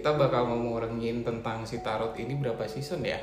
kita 0.00 0.16
bakal 0.16 0.48
ngomongin 0.48 1.20
tentang 1.20 1.68
si 1.68 1.76
tarot 1.84 2.16
ini 2.16 2.32
berapa 2.32 2.64
season 2.64 3.04
ya? 3.04 3.20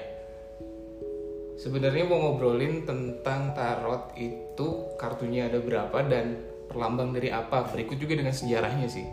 Sebenarnya 1.58 2.06
mau 2.06 2.22
ngobrolin 2.22 2.86
tentang 2.86 3.58
tarot 3.58 4.14
itu 4.14 4.94
kartunya 4.94 5.50
ada 5.50 5.58
berapa 5.58 6.06
dan 6.06 6.38
perlambang 6.70 7.18
dari 7.18 7.34
apa. 7.34 7.66
Berikut 7.74 7.98
juga 7.98 8.14
dengan 8.22 8.30
sejarahnya 8.30 8.86
sih. 8.86 9.10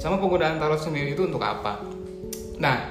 Sama 0.00 0.16
penggunaan 0.16 0.56
tarot 0.56 0.80
sendiri 0.80 1.12
itu 1.12 1.28
untuk 1.28 1.44
apa. 1.44 1.84
Nah, 2.56 2.88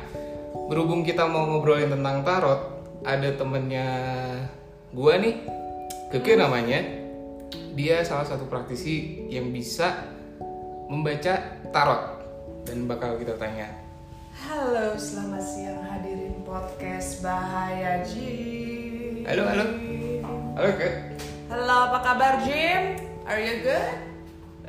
berhubung 0.69 1.01
kita 1.01 1.25
mau 1.25 1.49
ngobrolin 1.49 1.89
tentang 1.89 2.21
tarot, 2.21 2.61
ada 3.01 3.33
temennya 3.33 3.89
gua 4.93 5.17
nih, 5.17 5.41
Keke 6.13 6.37
namanya. 6.37 6.85
Dia 7.73 8.05
salah 8.05 8.29
satu 8.29 8.45
praktisi 8.45 9.25
yang 9.33 9.49
bisa 9.49 10.05
membaca 10.85 11.65
tarot 11.73 12.21
dan 12.61 12.85
bakal 12.85 13.17
kita 13.17 13.33
tanya 13.41 13.86
Halo, 14.37 14.93
selamat 14.93 15.41
siang 15.41 15.81
hadirin 15.81 16.45
podcast 16.45 17.25
Bahaya 17.25 18.05
Jim. 18.05 19.25
Halo, 19.25 19.49
halo. 19.49 19.65
Halo 20.53 20.69
Kek. 20.77 20.93
Halo, 21.49 21.77
apa 21.89 21.97
kabar 22.05 22.33
Jim? 22.45 23.01
Are 23.25 23.41
you 23.41 23.65
good? 23.65 23.87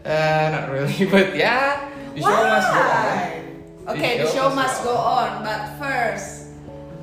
Uh, 0.08 0.44
not 0.56 0.72
really, 0.72 1.04
but 1.12 1.36
ya, 1.36 1.84
the 2.16 2.24
show 2.24 2.40
must 2.48 2.70
go 2.72 2.80
on. 2.80 3.16
Oke, 3.92 4.08
the 4.24 4.28
show 4.32 4.48
must 4.56 4.78
go 4.80 4.96
on, 4.96 5.30
but 5.44 5.62
first 5.76 6.48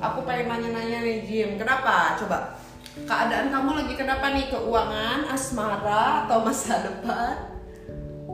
aku 0.02 0.26
pengen 0.26 0.50
nanya-nanya 0.50 1.06
nih 1.06 1.18
Jim, 1.22 1.54
kenapa? 1.62 2.18
Coba 2.18 2.58
keadaan 3.06 3.54
kamu 3.54 3.70
lagi 3.78 3.94
kenapa 3.94 4.34
nih? 4.34 4.50
Keuangan, 4.50 5.30
asmara, 5.30 6.26
atau 6.26 6.42
masa 6.42 6.82
depan? 6.82 7.46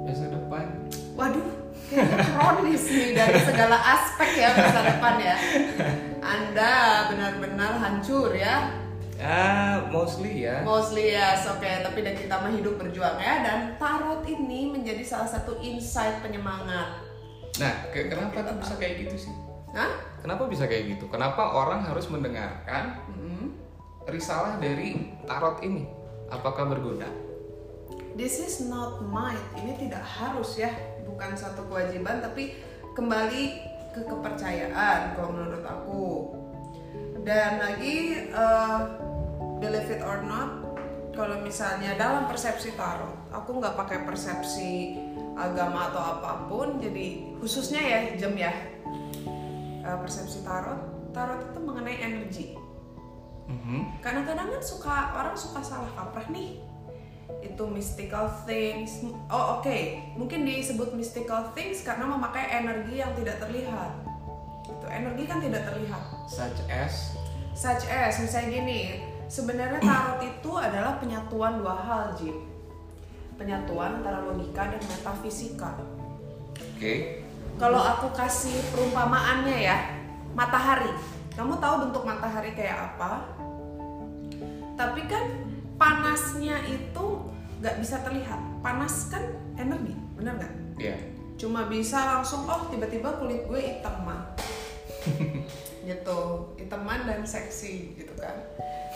Masa 0.08 0.24
depan. 0.32 0.66
Waduh, 1.20 1.61
kayaknya 1.92 2.18
kronis 2.26 2.84
nih 2.88 3.10
dari 3.12 3.38
segala 3.38 3.76
aspek 3.76 4.30
ya 4.34 4.48
masa 4.50 4.80
depan 4.82 5.14
ya. 5.16 5.36
Anda 6.18 6.72
benar-benar 7.12 7.72
hancur 7.76 8.32
ya. 8.32 8.72
Ah, 9.22 9.86
mostly 9.86 10.42
ya. 10.42 10.66
Mostly 10.66 11.14
yes, 11.14 11.46
oke. 11.46 11.62
Tapi 11.62 11.98
dan 12.00 12.16
kita 12.16 12.34
mah 12.34 12.50
hidup 12.50 12.74
berjuang 12.74 13.20
ya. 13.20 13.44
Dan 13.44 13.58
tarot 13.76 14.26
ini 14.26 14.72
menjadi 14.72 15.04
salah 15.04 15.28
satu 15.28 15.60
insight 15.60 16.18
penyemangat. 16.18 16.98
Nah, 17.60 17.86
ke- 17.92 18.08
kenapa 18.08 18.42
tuh 18.42 18.56
bisa 18.58 18.74
kayak 18.74 19.06
gitu 19.06 19.28
sih? 19.28 19.34
Hah? 19.72 19.94
Kenapa 20.18 20.50
bisa 20.50 20.66
kayak 20.66 20.96
gitu? 20.96 21.06
Kenapa 21.06 21.54
orang 21.54 21.84
harus 21.84 22.08
mendengarkan 22.08 22.98
Hmm. 23.08 23.54
risalah 24.04 24.58
dari 24.58 25.14
tarot 25.22 25.62
ini? 25.62 25.86
Apakah 26.26 26.66
berguna? 26.66 27.06
This 28.12 28.36
is 28.36 28.66
not 28.66 29.06
might. 29.06 29.40
Ini 29.54 29.76
tidak 29.78 30.02
harus 30.02 30.58
ya. 30.58 30.68
Bukan 31.06 31.34
satu 31.34 31.66
kewajiban, 31.66 32.22
tapi 32.22 32.56
kembali 32.92 33.42
ke 33.92 34.00
kepercayaan 34.08 35.16
kalau 35.16 35.30
menurut 35.36 35.64
aku. 35.64 36.06
Dan 37.22 37.62
lagi 37.62 38.28
eh, 38.32 38.80
believe 39.62 39.88
it 39.94 40.02
or 40.02 40.24
not, 40.26 40.64
kalau 41.12 41.38
misalnya 41.44 41.94
dalam 41.94 42.26
persepsi 42.26 42.74
tarot, 42.74 43.12
aku 43.30 43.60
nggak 43.60 43.76
pakai 43.76 43.98
persepsi 44.08 44.96
agama 45.36 45.92
atau 45.92 46.02
apa 46.18 46.48
pun. 46.48 46.80
Jadi 46.80 47.36
khususnya 47.38 47.80
ya 47.80 47.98
jam 48.16 48.32
ya 48.34 48.52
eh, 49.86 49.96
persepsi 50.00 50.42
tarot, 50.42 51.12
tarot 51.12 51.52
itu 51.52 51.58
mengenai 51.60 51.96
energi. 52.00 52.46
Mhm. 53.46 54.00
Kadang-kadang 54.00 54.48
kan 54.56 54.62
suka 54.64 54.96
orang 55.12 55.36
suka 55.36 55.60
salah 55.60 55.92
kaprah 55.92 56.26
nih. 56.32 56.71
Itu 57.42 57.66
mystical 57.66 58.30
things. 58.46 59.02
Oh 59.26 59.58
oke, 59.58 59.78
mungkin 60.14 60.46
disebut 60.46 60.94
mystical 60.94 61.50
things 61.52 61.82
karena 61.82 62.06
memakai 62.06 62.62
energi 62.62 63.02
yang 63.02 63.12
tidak 63.18 63.42
terlihat. 63.42 63.90
Itu 64.70 64.86
energi 64.86 65.26
kan 65.26 65.42
tidak 65.42 65.66
terlihat. 65.66 66.02
Such 66.30 66.62
as 66.70 67.18
Such 67.52 67.84
as 67.92 68.16
misalnya 68.16 68.64
gini, 68.64 69.04
sebenarnya 69.28 69.76
tarot 69.84 70.24
itu 70.24 70.52
adalah 70.56 70.96
penyatuan 70.96 71.60
dua 71.60 71.76
hal, 71.76 72.16
Jim. 72.16 72.48
Penyatuan 73.36 74.00
antara 74.00 74.24
logika 74.24 74.72
dan 74.72 74.80
metafisika. 74.80 75.76
Oke. 76.56 77.20
Kalau 77.60 77.76
aku 77.76 78.08
kasih 78.16 78.56
perumpamaannya 78.72 79.56
ya, 79.68 79.76
matahari. 80.32 80.88
Kamu 81.36 81.60
tahu 81.60 81.88
bentuk 81.88 82.08
matahari 82.08 82.56
kayak 82.56 82.96
apa? 82.96 83.28
Tapi 84.72 85.04
kan 85.04 85.24
panasnya 85.76 86.56
itu 86.64 87.31
nggak 87.62 87.78
bisa 87.78 88.02
terlihat. 88.02 88.40
Panas 88.58 89.06
kan 89.06 89.22
energi, 89.54 89.94
bener 90.18 90.34
nggak? 90.34 90.52
Iya. 90.82 90.96
Cuma 91.38 91.70
bisa 91.70 92.18
langsung, 92.18 92.42
oh 92.44 92.66
tiba-tiba 92.68 93.22
kulit 93.22 93.46
gue 93.46 93.60
hitam 93.62 94.02
mah. 94.02 94.34
gitu, 95.88 96.20
hitaman 96.58 97.06
dan 97.06 97.22
seksi 97.22 97.94
gitu 97.94 98.14
kan. 98.18 98.34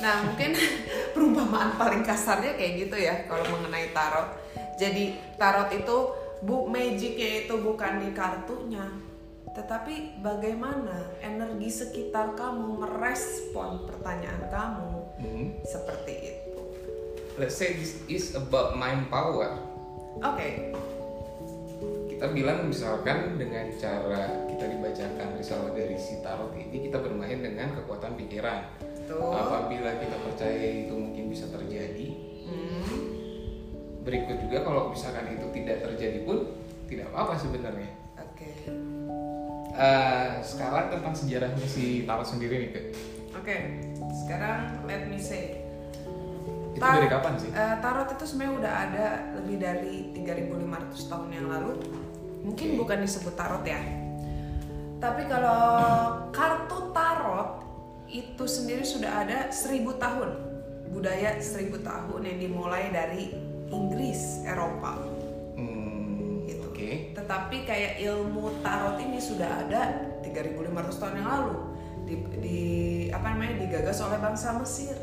Nah 0.02 0.26
mungkin 0.26 0.54
perumpamaan 1.14 1.78
paling 1.78 2.02
kasarnya 2.02 2.54
kayak 2.54 2.86
gitu 2.86 2.96
ya 2.98 3.14
kalau 3.26 3.46
mengenai 3.54 3.94
tarot. 3.94 4.34
Jadi 4.76 5.14
tarot 5.38 5.70
itu 5.72 5.96
bu 6.44 6.68
magicnya 6.68 7.48
itu 7.48 7.54
bukan 7.58 8.02
di 8.02 8.10
kartunya, 8.12 8.84
tetapi 9.56 10.20
bagaimana 10.20 11.16
energi 11.24 11.72
sekitar 11.72 12.36
kamu 12.36 12.84
merespon 12.84 13.88
pertanyaan 13.88 14.44
kamu 14.52 14.92
Mhm. 15.16 15.64
seperti 15.64 16.12
itu. 16.20 16.35
Let's 17.36 17.52
say 17.54 17.76
this 17.76 18.00
is 18.08 18.32
about 18.32 18.80
mind 18.80 19.12
power. 19.12 19.60
Oke, 20.24 20.72
Kita 22.08 22.32
bilang 22.32 22.64
misalkan 22.64 23.36
dengan 23.36 23.68
cara 23.76 24.48
kita 24.48 24.64
dibacakan 24.72 25.36
risalah 25.36 25.68
dari 25.76 26.00
si 26.00 26.16
tarot 26.24 26.48
ini 26.56 26.88
kita 26.88 26.96
bermain 26.96 27.44
dengan 27.44 27.76
kekuatan 27.76 28.16
pikiran. 28.16 28.64
tuh. 29.06 29.20
Apabila 29.30 30.00
kita 30.00 30.16
percaya 30.18 30.56
itu 30.82 30.90
mungkin 30.90 31.30
bisa 31.30 31.46
terjadi, 31.46 32.08
Hmm. 32.42 32.82
berikut 34.02 34.40
juga 34.40 34.64
kalau 34.64 34.90
misalkan 34.90 35.30
itu 35.30 35.46
tidak 35.52 35.84
terjadi 35.84 36.24
pun 36.24 36.50
tidak 36.88 37.12
apa-apa 37.12 37.36
sebenarnya. 37.36 37.90
Oke. 38.16 38.50
Eh, 39.76 40.30
sekarang 40.40 40.88
tentang 40.88 41.14
sejarahnya 41.14 41.66
si 41.68 42.02
tarot 42.02 42.24
sendiri 42.24 42.66
nih. 42.66 42.72
Oke, 43.36 43.56
sekarang 44.24 44.82
let 44.88 45.04
me 45.04 45.20
say. 45.20 45.55
Itu 46.76 46.84
Tar- 46.84 46.94
dari 46.94 47.08
kapan 47.08 47.32
sih? 47.34 47.48
eh, 47.48 47.74
tarot 47.80 48.08
itu 48.10 48.24
sebenarnya 48.26 48.54
udah 48.54 48.72
ada 48.76 49.06
lebih 49.34 49.56
dari 49.56 49.94
3500 50.12 51.08
tahun 51.08 51.28
yang 51.32 51.46
lalu. 51.48 51.72
Mungkin 52.44 52.68
Oke. 52.70 52.78
bukan 52.78 52.98
disebut 53.00 53.32
tarot 53.32 53.64
ya. 53.64 53.80
Tapi 54.96 55.22
kalau 55.24 55.60
kartu 56.30 56.92
tarot 56.92 57.64
itu 58.06 58.44
sendiri 58.44 58.80
sudah 58.80 59.24
ada 59.24 59.48
1000 59.48 59.96
tahun. 59.96 60.30
Budaya 60.88 61.36
1000 61.36 61.80
tahun 61.80 62.20
yang 62.22 62.38
dimulai 62.40 62.88
dari 62.88 63.32
Inggris, 63.66 64.40
Eropa 64.42 64.94
Hmm, 65.56 66.44
gitu. 66.44 66.68
Oke. 66.70 67.10
Tetapi 67.12 67.56
kayak 67.64 67.98
ilmu 68.00 68.60
tarot 68.60 69.00
ini 69.00 69.16
sudah 69.16 69.64
ada 69.64 69.82
3500 70.20 70.60
tahun 70.94 71.14
yang 71.16 71.28
lalu. 71.30 71.56
Di, 72.04 72.14
di 72.38 72.60
apa 73.10 73.32
namanya 73.32 73.58
digagas 73.58 73.98
oleh 73.98 74.16
bangsa 74.16 74.54
Mesir. 74.54 74.94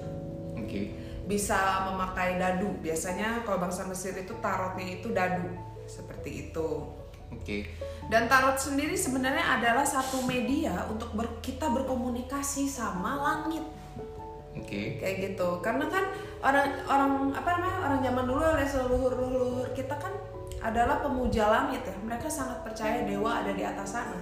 Bisa 1.24 1.88
memakai 1.92 2.36
dadu. 2.36 2.72
Biasanya 2.84 3.44
kalau 3.48 3.64
bangsa 3.64 3.88
Mesir 3.88 4.14
itu 4.16 4.36
tarotnya 4.44 5.00
itu 5.00 5.12
dadu. 5.12 5.50
Seperti 5.88 6.50
itu. 6.50 6.70
Oke. 7.34 7.66
Dan 8.12 8.30
tarot 8.30 8.60
sendiri 8.60 8.94
sebenarnya 8.94 9.58
adalah 9.58 9.88
satu 9.88 10.22
media 10.28 10.86
untuk 10.92 11.16
ber- 11.16 11.42
kita 11.42 11.72
berkomunikasi 11.72 12.68
sama 12.70 13.18
langit 13.20 13.64
Oke. 14.54 15.02
kayak 15.02 15.34
gitu 15.34 15.60
karena 15.66 15.90
kan 15.90 16.06
orang 16.46 16.68
orang 16.86 17.12
apa 17.34 17.50
namanya 17.58 17.78
orang 17.90 18.00
zaman 18.06 18.24
dulu 18.30 18.42
oleh 18.42 18.68
leluhur 18.70 19.14
leluhur 19.18 19.68
kita 19.74 19.98
kan 19.98 20.14
adalah 20.62 21.02
pemuja 21.02 21.50
langit 21.50 21.82
ya 21.84 21.96
mereka 22.06 22.30
sangat 22.30 22.62
percaya 22.62 23.02
dewa 23.04 23.42
ada 23.42 23.52
di 23.52 23.66
atas 23.66 23.98
sana 23.98 24.22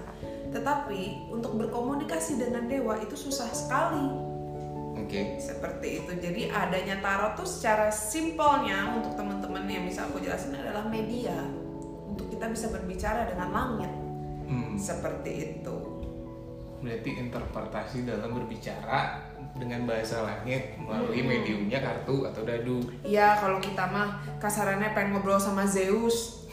tetapi 0.56 1.30
untuk 1.30 1.60
berkomunikasi 1.60 2.40
dengan 2.40 2.66
dewa 2.66 2.96
itu 3.04 3.14
susah 3.14 3.52
sekali 3.52 4.31
Oke. 5.12 5.36
seperti 5.44 5.88
itu. 6.00 6.12
Jadi 6.24 6.42
adanya 6.48 6.96
tarot 7.04 7.36
tuh 7.36 7.44
secara 7.44 7.92
simpelnya 7.92 8.96
untuk 8.96 9.20
teman-teman 9.20 9.68
yang 9.68 9.84
bisa 9.84 10.08
aku 10.08 10.24
jelasin 10.24 10.56
adalah 10.56 10.88
media. 10.88 11.36
Untuk 12.08 12.32
kita 12.32 12.48
bisa 12.48 12.72
berbicara 12.72 13.28
dengan 13.28 13.52
langit. 13.52 13.92
Hmm. 14.48 14.76
seperti 14.76 15.32
itu. 15.32 15.76
Berarti 16.84 17.10
interpretasi 17.24 18.04
dalam 18.04 18.36
berbicara 18.36 19.24
dengan 19.56 19.88
bahasa 19.88 20.28
langit 20.28 20.76
melalui 20.76 21.24
Hmm. 21.24 21.30
mediumnya 21.32 21.80
kartu 21.80 22.28
atau 22.28 22.44
dadu. 22.44 22.84
Iya 23.04 23.40
kalau 23.40 23.64
kita 23.64 23.88
mah 23.88 24.20
kasarannya 24.44 24.92
pengen 24.92 25.16
ngobrol 25.16 25.40
sama 25.40 25.64
Zeus. 25.64 26.48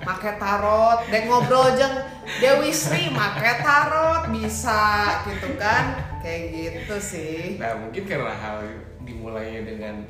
Make 0.00 0.32
tarot. 0.40 1.04
Dan 1.12 1.28
ngobrol 1.28 1.76
jeng. 1.76 1.92
Dewi 2.40 2.72
Sri 2.72 3.12
make 3.12 3.52
tarot. 3.60 4.32
Bisa 4.32 5.20
gitu 5.28 5.52
kan 5.60 6.11
kayak 6.22 6.42
gitu 6.54 6.96
sih. 7.02 7.58
Nah 7.58 7.76
mungkin 7.82 8.06
karena 8.06 8.32
hal 8.32 8.62
dimulainya 9.02 9.66
dengan 9.66 10.06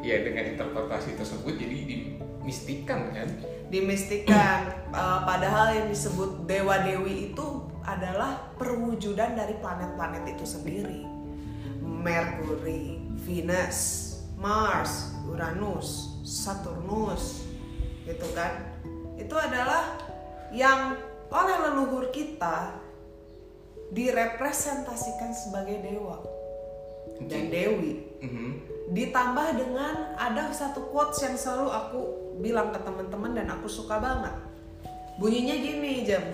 ya 0.00 0.22
dengan 0.22 0.54
interpretasi 0.56 1.18
tersebut 1.18 1.58
jadi 1.58 1.76
dimistikan 1.90 3.10
kan? 3.12 3.28
Dimistikan. 3.68 4.60
Uh, 4.94 5.20
padahal 5.28 5.74
yang 5.74 5.86
disebut 5.90 6.46
dewa 6.46 6.80
dewi 6.86 7.34
itu 7.34 7.46
adalah 7.82 8.54
perwujudan 8.56 9.34
dari 9.34 9.58
planet-planet 9.58 10.24
itu 10.38 10.46
sendiri. 10.46 11.02
Mercury, 11.82 13.02
Venus, 13.26 13.78
Mars, 14.40 15.12
Uranus, 15.28 16.16
Saturnus 16.24 17.44
gitu 18.08 18.24
kan? 18.32 18.72
Itu 19.20 19.36
adalah 19.36 20.00
yang 20.54 20.96
oleh 21.30 21.56
leluhur 21.68 22.10
kita 22.10 22.79
direpresentasikan 23.90 25.30
sebagai 25.34 25.82
dewa. 25.82 26.22
Dan 27.20 27.50
dewi. 27.52 28.10
Mhm. 28.20 28.50
ditambah 28.90 29.54
dengan 29.54 30.18
ada 30.18 30.50
satu 30.50 30.90
quotes 30.90 31.22
yang 31.22 31.38
selalu 31.38 31.70
aku 31.70 32.00
bilang 32.42 32.74
ke 32.74 32.82
teman-teman 32.82 33.38
dan 33.38 33.46
aku 33.46 33.70
suka 33.70 34.02
banget. 34.02 34.34
Bunyinya 35.14 35.56
gini 35.62 36.02
jam. 36.02 36.26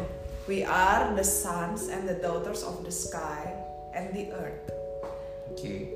We 0.49 0.65
are 0.65 1.13
the 1.13 1.27
sons 1.27 1.91
and 1.93 2.09
the 2.09 2.17
daughters 2.17 2.65
of 2.65 2.81
the 2.87 2.95
sky 2.95 3.45
and 3.93 4.15
the 4.17 4.33
earth. 4.33 4.73
Oke. 5.53 5.91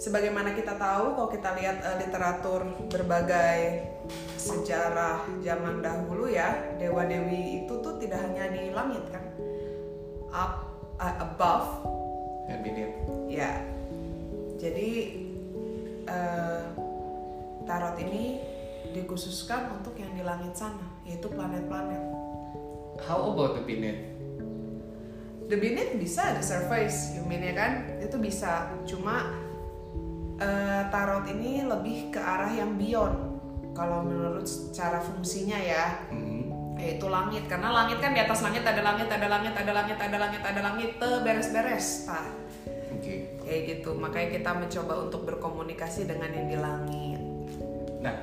Sebagaimana 0.00 0.56
kita 0.56 0.76
tahu 0.78 1.16
kalau 1.18 1.28
kita 1.32 1.50
lihat 1.58 1.84
eh, 1.84 1.96
literatur 2.06 2.64
berbagai 2.88 3.84
sejarah 4.38 5.26
zaman 5.42 5.82
dahulu 5.82 6.30
ya 6.30 6.76
dewa 6.78 7.02
dewi 7.04 7.64
itu 7.64 7.72
tuh 7.82 7.98
tidak 8.00 8.24
hanya 8.24 8.56
di 8.56 8.72
langit 8.72 9.04
kan. 9.10 9.24
Up 10.30 10.65
eh, 11.00 11.14
above. 11.20 11.68
Dan 12.46 12.62
beneath 12.62 12.96
ya. 13.26 13.58
Jadi 14.56 14.90
eh, 16.06 16.64
tarot 17.66 17.96
ini 18.00 18.38
dikhususkan 18.94 19.76
untuk 19.76 19.98
yang 19.98 20.14
di 20.14 20.22
langit 20.22 20.54
sana 20.56 20.86
yaitu 21.04 21.26
planet-planet. 21.28 22.02
How 23.04 23.34
about 23.34 23.60
the 23.60 23.62
beneath 23.66 24.16
the 25.46 25.54
beneath 25.54 25.94
bisa 25.94 26.34
the 26.34 26.42
surface 26.42 27.14
you 27.14 27.22
mean 27.26 27.42
ya 27.42 27.54
kan? 27.54 27.72
Itu 28.02 28.18
bisa. 28.18 28.70
Cuma 28.86 29.30
eh, 30.38 30.82
tarot 30.90 31.26
ini 31.30 31.62
lebih 31.66 32.14
ke 32.14 32.20
arah 32.20 32.50
yang 32.50 32.74
beyond. 32.78 33.16
Kalau 33.76 34.06
menurut 34.06 34.48
secara 34.48 35.04
fungsinya 35.04 35.58
ya. 35.60 35.84
Mhm. 36.10 36.35
Yaitu 36.76 37.06
langit 37.08 37.48
karena 37.48 37.72
langit 37.72 37.98
kan 38.04 38.12
di 38.12 38.20
atas 38.20 38.44
langit 38.44 38.60
ada 38.62 38.84
langit 38.84 39.08
ada 39.08 39.26
langit 39.26 39.54
ada 39.56 39.72
langit 39.72 39.96
ada 39.96 40.16
langit 40.20 40.42
ada 40.44 40.60
langit 40.60 40.90
teh 41.00 41.14
beres-beres 41.24 42.04
nah 42.06 42.28
oke. 42.92 43.14
Kayak 43.46 43.60
gitu 43.70 43.90
makanya 43.94 44.28
kita 44.40 44.50
mencoba 44.56 44.94
untuk 45.06 45.22
berkomunikasi 45.24 46.10
dengan 46.10 46.30
yang 46.34 46.46
di 46.50 46.58
langit. 46.58 47.20
Nah 48.02 48.14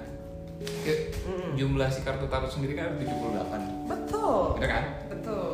ke- 0.84 1.16
jumlah 1.56 1.88
si 1.88 2.04
kartu 2.04 2.28
tarot 2.28 2.52
sendiri 2.52 2.76
kan 2.76 2.94
ada 2.94 3.04
78 3.04 3.88
betul. 3.88 4.60
Bener 4.60 4.70
kan? 4.70 4.86
Betul. 5.10 5.54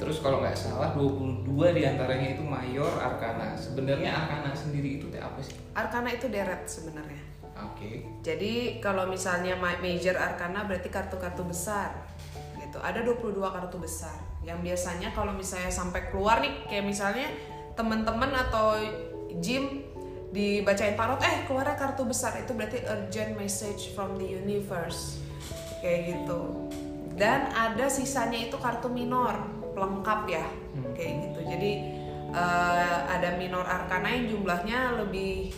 Terus 0.00 0.16
kalau 0.24 0.40
nggak 0.40 0.56
salah 0.56 0.96
22 0.96 1.76
di 1.76 1.82
antaranya 1.84 2.28
itu 2.38 2.42
mayor 2.46 2.88
arkana. 2.96 3.52
Sebenarnya 3.58 4.16
arkana 4.16 4.56
sendiri 4.56 4.96
itu 4.96 5.12
apa 5.20 5.36
sih? 5.44 5.52
Arkana 5.76 6.08
itu 6.16 6.30
deret 6.32 6.64
sebenarnya. 6.64 7.20
Oke. 7.60 8.08
Jadi 8.24 8.80
kalau 8.80 9.04
misalnya 9.10 9.58
ma- 9.60 9.76
major 9.84 10.16
arkana 10.16 10.64
berarti 10.64 10.88
kartu-kartu 10.88 11.44
besar 11.44 11.92
gitu. 12.70 12.78
Ada 12.78 13.02
22 13.02 13.42
kartu 13.42 13.76
besar. 13.82 14.14
Yang 14.46 14.58
biasanya 14.62 15.10
kalau 15.10 15.34
misalnya 15.34 15.74
sampai 15.74 16.14
keluar 16.14 16.38
nih 16.38 16.54
kayak 16.70 16.86
misalnya 16.86 17.26
teman-teman 17.74 18.30
atau 18.46 18.78
gym 19.42 19.82
dibacain 20.30 20.94
tarot 20.94 21.18
eh 21.26 21.42
keluarnya 21.50 21.74
kartu 21.74 22.06
besar. 22.06 22.38
Itu 22.38 22.54
berarti 22.54 22.86
urgent 22.86 23.34
message 23.34 23.90
from 23.98 24.14
the 24.14 24.24
universe. 24.38 25.18
Kayak 25.82 26.14
gitu. 26.14 26.70
Dan 27.18 27.50
ada 27.50 27.90
sisanya 27.90 28.38
itu 28.38 28.54
kartu 28.54 28.86
minor 28.86 29.34
pelengkap 29.74 30.30
ya. 30.30 30.46
Kayak 30.94 31.14
gitu. 31.26 31.40
Jadi 31.50 31.72
eh, 32.30 32.98
ada 33.10 33.34
minor 33.34 33.66
arkana 33.66 34.14
yang 34.14 34.30
jumlahnya 34.30 35.02
lebih 35.02 35.50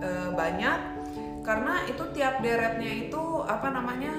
eh, 0.00 0.28
banyak. 0.32 0.96
Karena 1.44 1.84
itu 1.84 2.00
tiap 2.16 2.40
deretnya 2.40 2.88
itu 3.04 3.20
apa 3.44 3.68
namanya 3.68 4.16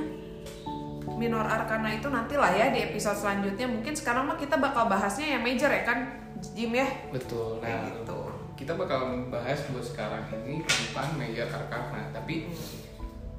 minor 1.16 1.48
arkana 1.48 1.90
itu 1.96 2.08
nantilah 2.12 2.52
ya 2.54 2.70
di 2.70 2.80
episode 2.92 3.18
selanjutnya. 3.18 3.68
Mungkin 3.72 3.96
sekarang 3.96 4.28
mah 4.28 4.38
kita 4.38 4.60
bakal 4.60 4.92
bahasnya 4.92 5.40
yang 5.40 5.44
major 5.44 5.72
ya 5.72 5.84
kan 5.88 6.22
Jim 6.54 6.76
ya? 6.76 6.88
Betul. 7.10 7.64
Kayak 7.64 7.80
nah 7.80 7.90
gitu. 7.92 8.20
kita 8.56 8.74
bakal 8.80 9.00
membahas 9.12 9.60
buat 9.72 9.84
sekarang 9.84 10.24
ini 10.48 10.64
tentang 10.64 11.12
major 11.20 11.48
arkana 11.52 12.08
tapi 12.16 12.48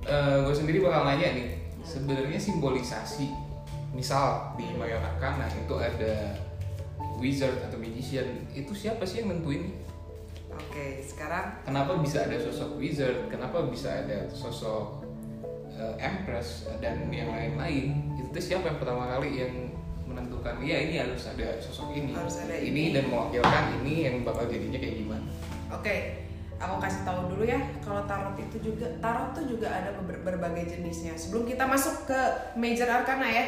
gue 0.07 0.55
sendiri 0.55 0.85
bakal 0.85 1.09
nanya 1.09 1.35
nih 1.35 1.49
sebenarnya 1.83 2.39
simbolisasi 2.39 3.33
misal 3.97 4.53
di 4.61 4.67
major 4.77 5.01
arkana 5.01 5.49
itu 5.49 5.75
ada 5.79 6.37
wizard 7.17 7.57
atau 7.65 7.81
magician 7.81 8.45
itu 8.53 8.77
siapa 8.77 9.09
sih 9.09 9.25
yang 9.25 9.33
nentuin? 9.33 9.73
Oke 10.53 11.01
sekarang 11.01 11.65
kenapa 11.65 11.97
bisa 12.01 12.29
ada 12.29 12.37
sosok 12.37 12.77
wizard? 12.77 13.33
Kenapa 13.33 13.65
bisa 13.69 14.05
ada 14.05 14.29
sosok 14.29 15.06
eh, 15.77 15.95
empress 15.99 16.49
dan 16.79 17.07
yang 17.09 17.29
lain-lain 17.29 17.87
itu 18.17 18.29
tuh 18.29 18.43
siapa 18.43 18.67
yang 18.67 18.79
pertama 18.79 19.07
kali 19.09 19.31
yang 19.37 19.53
menentukan 20.03 20.59
ya 20.61 20.79
ini 20.81 20.97
harus 20.97 21.27
ada 21.27 21.59
sosok 21.59 21.93
ini 21.93 22.15
Harus 22.15 22.41
ada 22.41 22.55
ini 22.57 22.91
ini. 22.91 22.95
dan 22.95 23.05
mewakilkan 23.07 23.65
ini 23.83 23.95
yang 24.07 24.17
bakal 24.23 24.47
jadinya 24.47 24.79
kayak 24.79 24.97
gimana 24.97 25.29
Oke, 25.67 25.97
aku 26.57 26.79
kasih 26.79 27.03
tahu 27.03 27.21
dulu 27.29 27.43
ya 27.43 27.59
kalau 27.83 28.07
tarot 28.07 28.39
itu 28.39 28.57
juga 28.63 28.87
tarot 28.99 29.35
tuh 29.35 29.51
juga 29.51 29.67
ada 29.67 29.91
ber- 29.99 30.23
berbagai 30.23 30.79
jenisnya. 30.79 31.19
Sebelum 31.19 31.43
kita 31.43 31.67
masuk 31.67 32.07
ke 32.07 32.21
major 32.55 32.87
arcana 32.87 33.27
ya. 33.27 33.45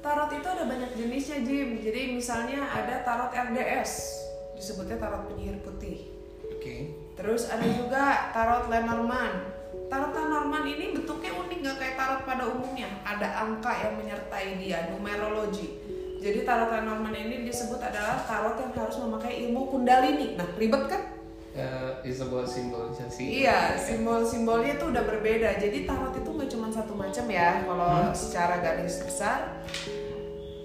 Tarot 0.00 0.28
itu 0.28 0.44
ada 0.44 0.68
banyak 0.68 0.92
jenisnya, 0.96 1.40
Jim. 1.40 1.80
Jadi 1.80 2.12
misalnya 2.12 2.68
ada 2.68 3.00
tarot 3.04 3.32
RDS, 3.32 4.20
disebutnya 4.52 5.00
tarot 5.00 5.32
penyihir 5.32 5.64
putih. 5.64 6.12
oke 6.44 6.76
Terus 7.16 7.48
ada 7.48 7.64
juga 7.64 8.04
tarot 8.32 8.68
Lenormand. 8.68 9.59
Tarot 9.90 10.14
Lenormand 10.14 10.66
ini 10.70 10.94
bentuknya 10.94 11.34
unik 11.34 11.58
nggak 11.66 11.76
kayak 11.82 11.94
tarot 11.98 12.22
pada 12.22 12.46
umumnya. 12.46 12.86
Ada 13.02 13.42
angka 13.42 13.74
yang 13.74 13.98
menyertai 13.98 14.54
dia, 14.62 14.86
numerologi. 14.86 15.82
Jadi 16.22 16.46
tarot 16.46 16.70
Lenormand 16.70 17.16
ini 17.18 17.42
disebut 17.42 17.82
adalah 17.82 18.22
tarot 18.22 18.54
yang 18.62 18.70
harus 18.70 18.96
memakai 19.02 19.50
ilmu 19.50 19.66
kundalini. 19.66 20.38
Nah, 20.38 20.46
ribet 20.54 20.86
kan? 20.86 21.02
Eh, 21.50 22.06
is 22.06 22.22
about 22.22 22.46
simbolisasi 22.46 23.42
Iya, 23.42 23.74
simbol-simbolnya 23.74 24.78
tuh 24.78 24.94
udah 24.94 25.02
berbeda. 25.02 25.58
Jadi 25.58 25.82
tarot 25.82 26.14
itu 26.14 26.30
nggak 26.30 26.50
cuma 26.54 26.70
satu 26.70 26.94
macam 26.94 27.26
ya, 27.26 27.66
kalau 27.66 28.14
secara 28.14 28.62
garis 28.62 29.02
besar. 29.02 29.58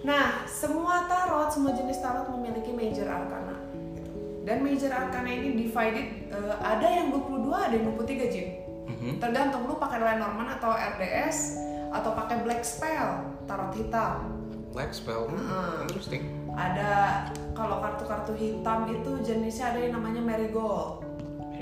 Nah, 0.05 0.45
semua 0.45 1.09
tarot, 1.09 1.49
semua 1.49 1.73
jenis 1.73 1.97
tarot 1.97 2.29
memiliki 2.29 2.69
major 2.69 3.09
arcana. 3.09 3.57
gitu. 3.73 4.45
Dan 4.45 4.61
major 4.61 4.93
arcana 4.93 5.25
ini 5.33 5.57
divided, 5.57 6.29
eh, 6.29 6.55
ada 6.61 6.85
yang 6.85 7.09
22, 7.09 7.57
ada 7.57 7.73
yang 7.73 7.89
23 7.89 8.29
Jim. 8.29 8.64
Mhm. 8.85 9.17
Tergantung 9.17 9.65
lu 9.65 9.75
pakai 9.81 9.99
Lenormand 10.01 10.61
atau 10.61 10.71
RDS 10.73 11.57
atau 11.89 12.11
pakai 12.13 12.43
Black 12.45 12.61
Spell, 12.61 13.35
tarot 13.45 13.73
hitam. 13.77 14.35
black 14.75 14.91
spell 14.91 15.31
Hmm, 15.31 15.87
interesting 15.87 16.27
Ada 16.51 17.23
kalau 17.55 17.79
kartu-kartu 17.79 18.35
hitam 18.35 18.91
itu 18.91 19.23
jenisnya 19.23 19.71
ada 19.71 19.79
yang 19.79 19.95
namanya 19.95 20.19
marigold. 20.19 20.99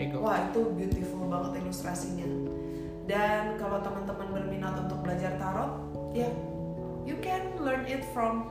go 0.09 0.25
Wah 0.25 0.49
itu 0.49 0.73
beautiful 0.73 1.29
banget 1.29 1.61
ilustrasinya. 1.61 2.25
Dan 3.05 3.61
kalau 3.61 3.85
teman-teman 3.85 4.33
berminat 4.33 4.73
untuk 4.81 5.05
belajar 5.05 5.37
tarot, 5.37 5.77
ya 6.17 6.29
you 7.05 7.17
can 7.21 7.53
learn 7.61 7.85
it 7.85 8.01
from 8.13 8.49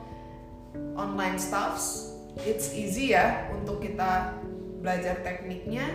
online 0.95 1.39
stuffs. 1.39 2.15
It's 2.47 2.71
easy 2.71 3.13
ya 3.19 3.51
untuk 3.51 3.83
kita 3.83 4.39
belajar 4.83 5.21
tekniknya. 5.27 5.91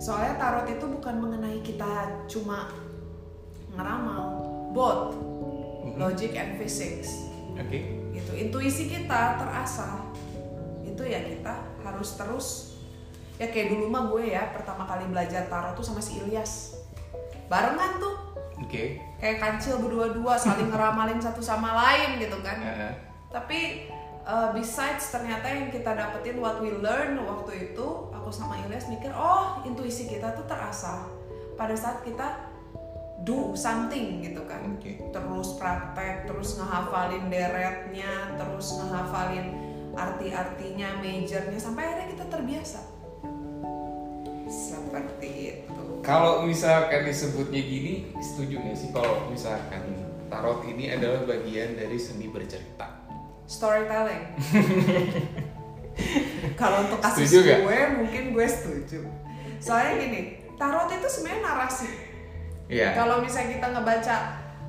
Soalnya 0.00 0.40
tarot 0.40 0.64
itu 0.64 0.88
bukan 0.88 1.20
mengenai 1.20 1.60
kita 1.60 2.24
cuma 2.24 2.72
ngeramal, 3.76 4.40
both 4.72 5.12
logic 6.00 6.32
and 6.32 6.56
physics. 6.56 7.28
Oke. 7.52 8.00
Gitu. 8.16 8.32
Intuisi 8.32 8.88
kita 8.88 9.36
terasah. 9.36 10.08
Itu 10.88 11.04
ya 11.04 11.20
kita 11.20 11.84
harus 11.84 12.16
terus. 12.16 12.48
Ya 13.36 13.52
kayak 13.52 13.76
dulu 13.76 13.92
mah 13.92 14.08
gue 14.08 14.32
ya 14.32 14.56
pertama 14.56 14.88
kali 14.88 15.04
belajar 15.12 15.52
tarot 15.52 15.76
tuh 15.76 15.84
sama 15.84 16.00
si 16.00 16.16
Ilyas. 16.24 16.80
Barengan 17.52 18.00
tuh. 18.00 18.16
Oke. 18.64 19.04
Kayak 19.20 19.36
kancil 19.36 19.84
berdua-dua 19.84 20.40
saling 20.40 20.68
ngeramalin 20.72 21.20
satu 21.20 21.44
sama 21.44 21.76
lain 21.76 22.16
gitu 22.16 22.40
kan. 22.40 22.56
Eh, 22.56 22.92
tapi 23.28 23.92
uh, 24.24 24.48
besides 24.56 25.12
ternyata 25.12 25.44
yang 25.48 25.68
kita 25.68 25.92
dapetin 25.92 26.40
what 26.40 26.56
we 26.60 26.72
learn 26.72 27.20
waktu 27.24 27.72
itu 27.72 28.09
aku 28.30 28.46
sama 28.46 28.62
Ilyas 28.62 28.86
mikir 28.86 29.10
oh 29.10 29.58
intuisi 29.66 30.06
kita 30.06 30.38
tuh 30.38 30.46
terasah 30.46 31.02
pada 31.58 31.74
saat 31.74 32.06
kita 32.06 32.46
do 33.26 33.58
something 33.58 34.22
gitu 34.22 34.46
kan 34.46 34.70
oke 34.70 35.10
terus 35.10 35.58
praktek, 35.58 36.30
terus 36.30 36.54
ngehafalin 36.54 37.26
deretnya, 37.26 38.38
terus 38.38 38.78
ngehafalin 38.78 39.50
arti-artinya, 39.98 41.02
majornya 41.02 41.58
sampai 41.58 41.82
akhirnya 41.82 42.06
kita 42.14 42.24
terbiasa. 42.30 42.80
Seperti 44.46 45.30
itu. 45.66 45.82
kalau 46.06 46.46
misalkan 46.46 47.10
disebutnya 47.10 47.58
gini 47.58 48.14
setuju 48.22 48.62
nggak 48.62 48.78
sih 48.78 48.94
kalau 48.94 49.26
misalkan 49.26 50.06
tarot 50.30 50.62
ini 50.70 50.94
adalah 50.94 51.26
bagian 51.26 51.74
dari 51.74 51.98
seni 51.98 52.30
bercerita 52.30 52.94
storytelling 53.50 54.38
kalau 56.60 56.86
untuk 56.88 57.00
kasus 57.00 57.26
Setuju 57.28 57.66
gue 57.66 57.78
mungkin 57.98 58.22
gue 58.32 58.46
setuju 58.46 59.00
soalnya 59.60 60.00
gini 60.00 60.20
tarot 60.56 60.88
itu 60.88 61.08
sebenarnya 61.08 61.42
narasi 61.44 61.88
Iya. 62.70 62.94
kalau 62.94 63.18
misalnya 63.18 63.58
kita 63.58 63.66
ngebaca 63.74 64.16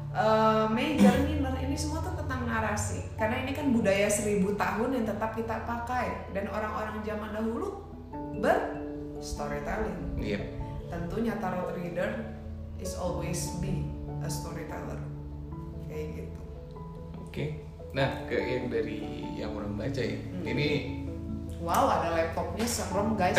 uh, 0.09 0.65
major 0.73 1.13
minor 1.21 1.53
ini 1.61 1.77
semua 1.77 2.01
tuh 2.01 2.17
tentang 2.17 2.49
narasi 2.49 3.05
karena 3.13 3.45
ini 3.45 3.53
kan 3.53 3.69
budaya 3.69 4.09
seribu 4.09 4.57
tahun 4.57 4.89
yang 4.97 5.05
tetap 5.05 5.37
kita 5.37 5.61
pakai 5.69 6.33
dan 6.33 6.49
orang-orang 6.49 6.97
zaman 7.05 7.29
dahulu 7.29 7.85
ber 8.41 8.57
storytelling 9.21 10.17
Iya. 10.17 10.41
tentunya 10.89 11.37
tarot 11.37 11.77
reader 11.77 12.09
is 12.81 12.97
always 12.97 13.53
be 13.61 13.85
a 14.25 14.29
storyteller 14.29 14.97
kayak 15.85 16.25
gitu 16.25 16.41
Oke. 17.31 17.63
Nah, 17.95 18.27
ke 18.27 18.35
yang 18.35 18.67
dari 18.67 19.23
yang 19.39 19.55
orang 19.55 19.79
baca 19.79 20.03
ya. 20.03 20.19
Hmm. 20.19 20.43
Ini 20.43 20.67
wow 21.61 21.85
ada 22.01 22.09
laptopnya 22.17 22.65
serem 22.65 23.13
guys 23.13 23.37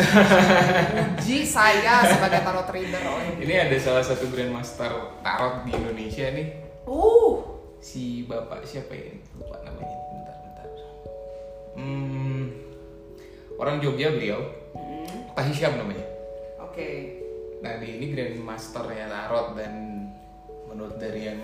uji 1.19 1.43
saya 1.43 2.07
sebagai 2.07 2.39
tarot 2.39 2.67
reader 2.71 3.03
oh 3.03 3.19
ini 3.19 3.43
ini 3.43 3.55
ada 3.59 3.75
salah 3.83 4.03
satu 4.03 4.31
grandmaster 4.31 5.19
tarot 5.19 5.67
di 5.67 5.71
Indonesia 5.75 6.31
nih. 6.31 6.47
uh 6.87 7.51
Si 7.83 8.23
bapak 8.23 8.63
siapa 8.63 8.95
ya? 8.95 9.11
Lupa 9.35 9.59
namanya. 9.67 9.97
Bentar, 10.07 10.35
bentar. 10.39 10.67
Hmm, 11.75 12.47
orang 13.59 13.83
Jogja 13.83 14.15
beliau. 14.15 14.39
Hmm, 14.71 15.35
Pak 15.35 15.51
Hisham 15.51 15.75
namanya. 15.75 16.07
oke 16.63 16.89
Nah, 17.59 17.79
dia 17.83 17.91
ini 17.99 18.15
grandmasternya 18.15 19.11
tarot 19.11 19.59
dan 19.59 20.07
menurut 20.71 20.95
dari 20.95 21.27
yang 21.27 21.43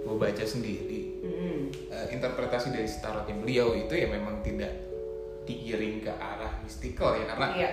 gue 0.00 0.16
baca 0.16 0.44
sendiri, 0.44 1.20
Hmm, 1.20 1.68
eh, 1.92 2.06
interpretasi 2.16 2.72
dari 2.72 2.88
tarotnya 3.00 3.36
beliau 3.36 3.76
itu 3.76 3.92
ya 3.92 4.08
memang 4.08 4.40
tidak 4.40 4.87
digiring 5.48 6.04
ke 6.04 6.12
arah 6.12 6.52
mistikal 6.60 7.16
ya 7.16 7.24
karena 7.26 7.46
iya 7.56 7.70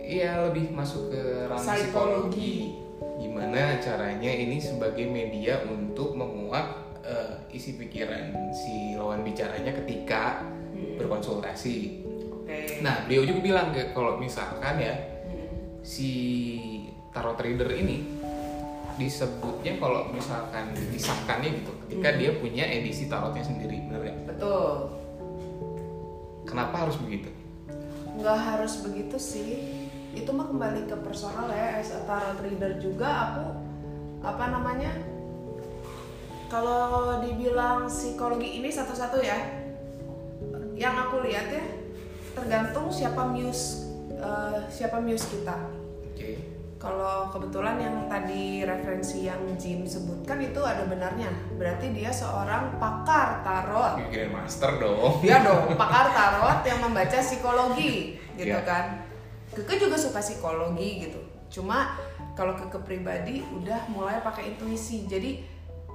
Iya 0.00 0.48
lebih 0.48 0.72
masuk 0.72 1.12
ke 1.12 1.20
ranah 1.44 1.60
Psikologi. 1.60 1.84
psikologi. 1.84 2.56
Gimana 3.20 3.76
caranya 3.76 4.32
ini 4.32 4.56
sebagai 4.56 5.04
media 5.04 5.60
untuk 5.62 6.16
menguak 6.16 6.64
eh, 7.04 7.36
isi 7.52 7.76
pikiran 7.76 8.32
si 8.50 8.96
lawan 8.96 9.20
bicaranya 9.20 9.68
ketika 9.74 10.40
Hmm, 10.68 10.96
berkonsultasi. 10.96 12.06
oke 12.24 12.80
Nah 12.80 13.04
beliau 13.04 13.26
juga 13.26 13.40
bilang 13.42 13.68
ke 13.70 13.92
kalau 13.92 14.16
misalkan 14.16 14.78
ya 14.78 14.96
Hmm, 15.26 15.84
si 15.84 16.10
tarot 17.10 17.36
reader 17.36 17.68
ini 17.68 18.08
disebutnya 18.94 19.76
kalau 19.76 20.08
misalkan 20.08 20.72
disahkannya 20.88 21.48
gitu 21.54 21.72
ketika 21.84 22.08
Hmm. 22.08 22.18
dia 22.18 22.30
punya 22.34 22.64
edisi 22.64 23.06
tarotnya 23.06 23.42
sendiri 23.42 23.76
bener 23.84 24.02
ya? 24.04 24.14
betul 24.24 24.88
Kenapa 26.48 26.88
harus 26.88 26.96
begitu? 26.96 27.28
nggak 28.18 28.38
harus 28.38 28.82
begitu 28.82 29.14
sih 29.14 29.50
itu 30.10 30.26
mah 30.34 30.50
kembali 30.50 30.90
ke 30.90 30.96
personal 31.06 31.46
ya 31.54 31.78
as 31.78 31.94
a 31.94 32.02
tarot 32.02 32.42
reader 32.42 32.82
juga 32.82 33.06
aku 33.06 33.46
apa 34.26 34.44
namanya 34.50 34.90
kalau 36.50 37.22
dibilang 37.22 37.86
psikologi 37.86 38.58
ini 38.58 38.74
satu-satu 38.74 39.22
ya 39.22 39.38
yang 40.74 40.98
aku 40.98 41.22
lihat 41.22 41.46
ya 41.46 41.62
tergantung 42.34 42.90
siapa 42.90 43.22
muse 43.30 43.86
eh, 44.18 44.66
siapa 44.70 44.98
muse 44.98 45.26
kita. 45.30 45.77
Kalau 46.78 47.26
kebetulan 47.34 47.74
yang 47.82 47.96
tadi 48.06 48.62
referensi 48.62 49.26
yang 49.26 49.42
Jim 49.58 49.82
sebutkan 49.82 50.38
itu 50.38 50.62
ada 50.62 50.86
benarnya 50.86 51.26
berarti 51.58 51.90
dia 51.90 52.14
seorang 52.14 52.78
pakar 52.78 53.42
tarot 53.42 53.98
Grandmaster 54.14 54.78
dong. 54.78 55.18
Iya 55.18 55.42
dong, 55.42 55.74
pakar 55.82 56.14
tarot 56.14 56.62
yang 56.62 56.78
membaca 56.78 57.18
psikologi 57.18 58.14
gitu 58.38 58.54
Iya. 58.54 58.62
kan. 58.62 59.02
Keke 59.50 59.74
juga 59.82 59.98
suka 59.98 60.22
psikologi 60.22 61.10
gitu. 61.10 61.18
Cuma 61.50 61.98
kalau 62.38 62.54
Keke 62.54 62.78
pribadi 62.86 63.42
udah 63.42 63.90
mulai 63.90 64.22
pakai 64.22 64.54
intuisi. 64.54 65.02
Jadi 65.10 65.42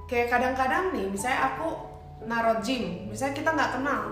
kayak 0.04 0.28
kadang-kadang 0.28 0.92
nih, 0.92 1.08
misalnya 1.08 1.56
aku 1.56 1.68
narot 2.28 2.60
gym, 2.60 3.08
misalnya 3.08 3.32
kita 3.40 3.50
nggak 3.56 3.72
kenal, 3.80 4.02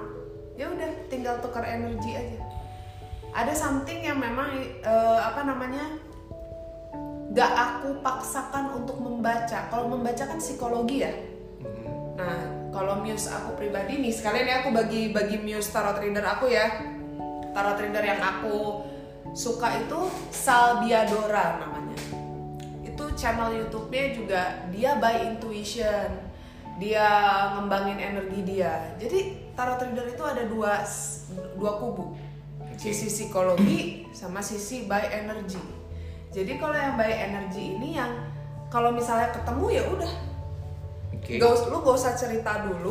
ya 0.56 0.72
udah 0.72 0.88
tinggal 1.12 1.36
tukar 1.44 1.68
energi 1.68 2.16
aja. 2.16 2.40
Ada 3.36 3.52
something 3.52 4.00
yang 4.00 4.16
memang 4.16 4.56
eh, 4.80 5.20
apa 5.20 5.44
namanya 5.44 6.00
nggak 7.32 7.52
aku 7.56 7.88
paksakan 8.04 8.76
untuk 8.76 9.00
membaca. 9.00 9.72
Kalau 9.72 9.88
membaca 9.88 10.20
kan 10.28 10.36
psikologi 10.36 11.00
ya. 11.00 11.12
Hmm. 11.64 12.20
Nah, 12.20 12.42
kalau 12.68 13.00
muse 13.00 13.32
aku 13.32 13.56
pribadi 13.56 13.96
nih, 14.04 14.12
sekalian 14.12 14.46
ya 14.46 14.56
aku 14.60 14.68
bagi 14.76 15.16
bagi 15.16 15.40
muse 15.40 15.72
tarot 15.72 15.96
reader 15.96 16.24
aku 16.28 16.52
ya. 16.52 16.92
Tarot 17.56 17.80
reader 17.80 18.04
yang 18.04 18.20
aku 18.20 18.84
suka 19.32 19.80
itu 19.80 20.12
Salbiadora 20.28 21.56
namanya. 21.56 21.96
Itu 22.84 23.16
channel 23.16 23.56
YouTube-nya 23.64 24.04
juga 24.12 24.42
dia 24.68 25.00
by 25.00 25.32
intuition. 25.32 26.28
Dia 26.76 27.08
ngembangin 27.56 27.96
energi 27.96 28.40
dia. 28.44 28.92
Jadi 29.00 29.52
tarot 29.56 29.80
reader 29.80 30.04
itu 30.12 30.24
ada 30.24 30.44
dua 30.44 30.84
dua 31.56 31.80
kubu. 31.80 32.12
Sisi 32.76 33.08
psikologi 33.08 34.04
sama 34.12 34.44
sisi 34.44 34.84
by 34.84 35.00
energy. 35.12 35.81
Jadi 36.32 36.56
kalau 36.56 36.72
yang 36.72 36.96
by 36.96 37.12
energy 37.12 37.76
ini 37.76 37.94
yang 37.94 38.08
kalau 38.66 38.88
misalnya 38.88 39.28
ketemu 39.30 39.66
ya 39.68 39.84
udah 39.86 40.12
Oke. 41.12 41.38
Gak 41.38 41.50
us- 41.52 41.68
lu 41.68 41.78
gak 41.78 41.94
usah 41.94 42.16
cerita 42.16 42.66
dulu, 42.66 42.90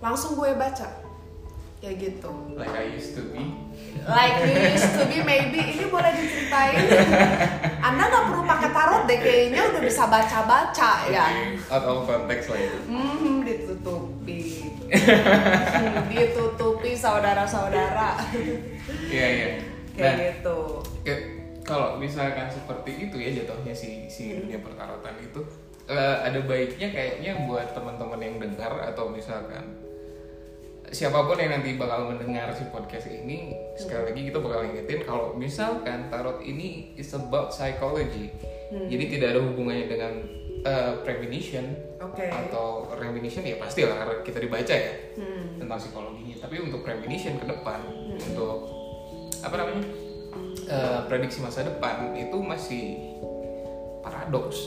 langsung 0.00 0.32
gue 0.32 0.54
baca 0.54 0.86
kayak 1.76 1.98
gitu. 1.98 2.30
Like 2.54 2.72
I 2.72 2.94
used 2.94 3.18
to 3.18 3.26
be. 3.28 3.42
Like 4.06 4.38
you 4.40 4.54
used 4.70 4.94
to 4.94 5.02
be 5.04 5.18
maybe 5.20 5.60
ini 5.60 5.90
boleh 5.90 6.14
diceritain. 6.14 6.78
Anda 7.82 8.06
nggak 8.06 8.24
perlu 8.30 8.42
pakai 8.46 8.70
tarot 8.70 9.02
deh 9.04 9.18
kayaknya 9.18 9.60
udah 9.74 9.82
bisa 9.82 10.06
baca-baca 10.06 10.92
ya. 11.10 11.26
Out 11.68 11.84
of 11.84 12.06
context 12.06 12.48
lah 12.48 12.58
itu. 12.62 12.78
Hmm, 12.86 13.42
ditutupi. 13.42 14.40
Ditutupi 16.14 16.90
saudara-saudara. 16.94 18.14
Iya 19.10 19.26
iya. 19.26 19.48
kayak 19.92 19.98
Nah, 19.98 20.14
gitu. 20.16 20.58
Kalau 21.62 21.94
misalkan 21.96 22.46
seperti 22.46 23.06
itu 23.06 23.16
ya 23.16 23.30
jatuhnya 23.42 23.70
si 23.70 24.06
si 24.06 24.34
dunia 24.34 24.58
pertarotan 24.58 25.14
itu 25.18 25.40
eh, 25.86 26.16
ada 26.20 26.42
baiknya 26.42 26.90
kayaknya 26.90 27.46
buat 27.46 27.70
teman-teman 27.70 28.18
yang 28.18 28.36
dengar 28.38 28.72
atau 28.82 29.06
misalkan 29.06 29.78
siapa 30.92 31.24
pun 31.24 31.40
yang 31.40 31.56
nanti 31.56 31.80
bakal 31.80 32.12
mendengar 32.12 32.52
si 32.52 32.68
podcast 32.68 33.08
ini 33.08 33.56
sekali 33.74 34.12
lagi 34.12 34.20
kita 34.28 34.38
bakal 34.38 34.60
ingetin 34.60 35.00
kalau 35.02 35.32
misalkan 35.32 36.12
tarot 36.12 36.42
ini 36.42 36.92
is 36.94 37.08
about 37.12 37.48
psychology. 37.48 38.28
Jadi 38.72 39.04
tidak 39.08 39.36
ada 39.36 39.40
hubungannya 39.40 39.86
dengan 39.86 40.12
eh, 40.62 40.92
premonition 41.00 41.64
Oke. 41.96 42.28
atau 42.28 42.84
premonition 42.88 43.40
ya 43.40 43.56
pasti 43.56 43.82
lah 43.82 44.04
karena 44.04 44.14
kita 44.20 44.38
dibaca 44.38 44.74
ya 44.74 44.92
Hmm. 45.12 45.60
tentang 45.60 45.76
psikologinya. 45.76 46.36
Tapi 46.40 46.56
untuk 46.60 46.80
premonition 46.80 47.36
ke 47.36 47.46
depan 47.46 47.80
untuk 48.12 48.58
apa 49.40 49.54
namanya 49.56 49.84
eh, 50.64 51.00
prediksi 51.06 51.38
masa 51.40 51.62
depan 51.62 52.12
itu 52.12 52.36
masih 52.38 52.84
paradoks 54.00 54.58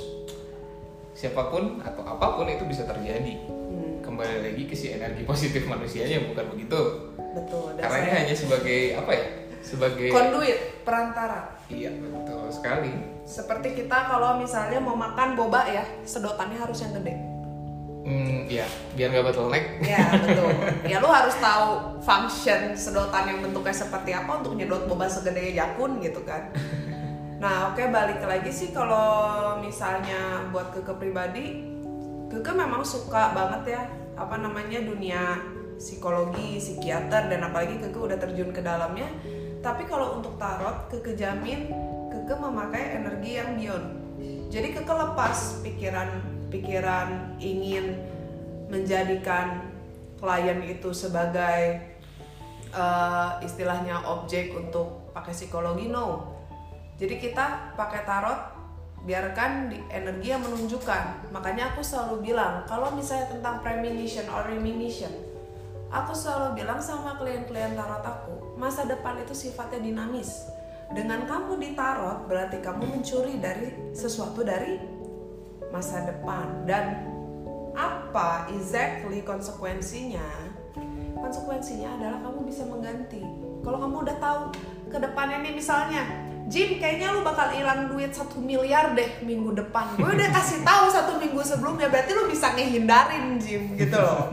siapa 1.11 1.47
pun 1.47 1.79
atau 1.79 2.03
apa 2.03 2.35
pun 2.35 2.47
itu 2.47 2.63
bisa 2.65 2.83
terjadi 2.83 3.39
Hmm, 3.65 3.99
kembali 3.99 4.45
lagi 4.45 4.63
ke 4.69 4.75
si 4.77 4.93
energi 4.93 5.25
positif 5.27 5.65
manusianya 5.65 6.31
bukan 6.31 6.45
begitu 6.53 6.79
betul. 7.35 7.75
Karena 7.75 7.97
ini 7.99 8.11
hanya 8.13 8.35
sebagai 8.35 8.79
apa 8.95 9.11
ya 9.11 9.25
sebagai 9.59 10.07
conduit 10.13 10.57
perantara. 10.85 11.57
iya 11.67 11.89
betul 11.91 12.47
sekali 12.53 12.93
Seperti 13.25 13.73
kita 13.73 14.05
kalau 14.05 14.37
misalnya 14.37 14.77
mau 14.77 14.93
makan 14.93 15.33
boba 15.33 15.65
ya, 15.65 15.81
sedotannya 16.05 16.61
harus 16.61 16.77
yang 16.85 16.93
gede. 17.01 17.17
Hmm, 18.05 18.45
ya 18.45 18.65
biar 18.93 19.09
nggak 19.11 19.25
bottleneck 19.25 19.65
Ya 19.81 20.05
betul. 20.13 20.49
Ya 20.91 20.97
lu 21.01 21.09
harus 21.09 21.35
tahu 21.41 21.97
function 22.05 22.77
sedotan 22.77 23.25
yang 23.33 23.39
bentuknya 23.41 23.73
seperti 23.73 24.13
apa 24.13 24.39
untuk 24.39 24.53
nyedot 24.53 24.85
boba 24.85 25.09
segede 25.09 25.57
jakun 25.57 25.97
gitu 25.99 26.21
kan. 26.21 26.53
Nah 27.41 27.73
oke 27.73 27.81
balik 27.89 28.21
lagi 28.23 28.53
sih 28.53 28.69
kalau 28.71 29.57
misalnya 29.59 30.47
buat 30.53 30.71
keke 30.71 30.93
pribadi, 30.95 31.65
keke 32.29 32.51
memang 32.53 32.85
suka 32.85 33.33
banget 33.33 33.75
ya 33.75 33.81
apa 34.15 34.39
namanya 34.39 34.79
dunia 34.79 35.41
psikologi, 35.75 36.61
psikiater 36.61 37.27
dan 37.27 37.43
apalagi 37.43 37.81
keke 37.81 37.99
udah 37.99 38.15
terjun 38.21 38.53
ke 38.55 38.61
dalamnya. 38.63 39.09
Tapi 39.59 39.89
kalau 39.89 40.21
untuk 40.21 40.37
tarot, 40.37 40.93
keke 40.93 41.17
jamin 41.17 41.73
keke 42.13 42.37
memakai 42.37 43.01
energi 43.01 43.31
yang 43.35 43.57
beyond. 43.57 43.85
Jadi 44.53 44.71
keke 44.71 44.93
lepas 44.93 45.59
pikiran-pikiran 46.55 47.39
ingin 47.43 47.99
menjadikan 48.71 49.67
klien 50.15 50.63
itu 50.63 50.95
sebagai 50.95 51.83
eh, 52.71 53.29
istilahnya 53.43 53.99
objek 54.07 54.55
untuk 54.55 55.11
pakai 55.11 55.35
psikologi 55.35 55.91
no 55.91 56.31
Jadi 56.95 57.19
kita 57.19 57.75
pakai 57.75 58.07
tarot 58.07 58.39
biarkan 59.03 59.67
di 59.67 59.83
energi 59.91 60.31
yang 60.31 60.39
menunjukkan. 60.47 61.29
Makanya 61.35 61.75
aku 61.75 61.83
selalu 61.83 62.31
bilang 62.31 62.63
kalau 62.71 62.95
misalnya 62.95 63.35
tentang 63.35 63.59
premonition 63.59 64.23
or 64.31 64.47
reminition, 64.47 65.11
aku 65.91 66.15
selalu 66.15 66.63
bilang 66.63 66.79
sama 66.79 67.19
klien-klien 67.19 67.75
tarot 67.75 67.99
aku, 67.99 68.55
masa 68.55 68.87
depan 68.87 69.19
itu 69.19 69.35
sifatnya 69.35 69.83
dinamis. 69.83 70.47
Dengan 70.87 71.27
kamu 71.27 71.59
di 71.59 71.75
tarot 71.75 72.31
berarti 72.31 72.63
kamu 72.63 72.95
mencuri 72.95 73.43
dari 73.43 73.91
sesuatu 73.91 74.47
dari 74.47 74.94
masa 75.73 76.05
depan. 76.05 76.65
Dan 76.67 77.05
apa 77.75 78.49
exactly 78.53 79.21
konsekuensinya? 79.21 80.23
Konsekuensinya 81.15 81.95
adalah 81.99 82.19
kamu 82.21 82.39
bisa 82.47 82.63
mengganti. 82.67 83.23
Kalau 83.63 83.81
kamu 83.81 83.95
udah 84.05 84.17
tahu 84.21 84.41
ke 84.93 84.97
depannya 85.01 85.41
nih 85.41 85.53
misalnya 85.57 86.05
Jim 86.45 86.77
kayaknya 86.77 87.09
lu 87.09 87.25
bakal 87.25 87.49
hilang 87.49 87.89
duit 87.89 88.13
satu 88.13 88.37
miliar 88.37 88.93
deh 88.93 89.25
minggu 89.25 89.57
depan. 89.57 89.97
Gue 89.97 90.13
udah 90.13 90.29
kasih 90.29 90.61
tahu 90.61 90.93
satu 90.93 91.17
minggu 91.17 91.41
sebelumnya 91.41 91.89
berarti 91.89 92.13
lu 92.13 92.29
bisa 92.29 92.53
ngehindarin 92.53 93.41
Jim 93.41 93.73
gitu 93.73 93.97
loh. 93.97 94.29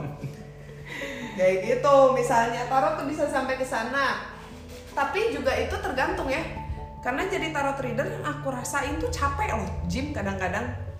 Kayak 1.32 1.56
gitu 1.64 1.96
misalnya. 2.12 2.68
Tarot 2.68 3.00
tuh 3.00 3.08
bisa 3.08 3.24
sampai 3.32 3.56
ke 3.56 3.64
sana. 3.64 4.28
Tapi 4.92 5.32
juga 5.32 5.56
itu 5.56 5.72
tergantung 5.80 6.28
ya. 6.28 6.44
Karena 7.00 7.24
jadi 7.26 7.48
tarot 7.48 7.80
reader 7.80 8.06
yang 8.12 8.24
aku 8.28 8.52
rasain 8.52 9.00
tuh 9.00 9.08
capek 9.08 9.56
loh 9.56 9.66
Jim 9.88 10.12
kadang-kadang 10.12 10.91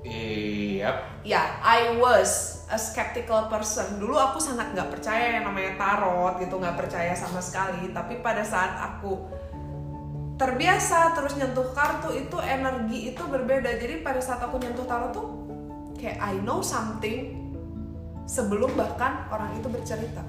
iya 0.00 1.20
ya 1.20 1.60
I 1.60 2.00
was 2.00 2.60
a 2.70 2.78
skeptical 2.78 3.50
person. 3.50 3.98
Dulu 3.98 4.14
aku 4.14 4.38
sangat 4.38 4.72
nggak 4.72 4.88
percaya 4.94 5.36
yang 5.36 5.50
namanya 5.50 5.74
tarot 5.74 6.38
gitu 6.38 6.56
nggak 6.56 6.78
percaya 6.78 7.12
sama 7.18 7.42
sekali. 7.42 7.90
Tapi 7.90 8.22
pada 8.22 8.46
saat 8.46 8.78
aku 8.78 9.18
terbiasa 10.38 11.12
terus 11.12 11.36
nyentuh 11.36 11.74
kartu 11.76 12.14
itu 12.14 12.38
energi 12.40 13.12
itu 13.12 13.22
berbeda. 13.26 13.76
Jadi 13.76 14.00
pada 14.00 14.22
saat 14.22 14.40
aku 14.40 14.56
nyentuh 14.62 14.86
tarot 14.86 15.10
tuh 15.12 15.26
kayak 15.98 16.16
I 16.22 16.38
know 16.40 16.64
something 16.64 17.36
sebelum 18.24 18.72
bahkan 18.78 19.26
orang 19.28 19.58
itu 19.58 19.66
bercerita 19.66 20.22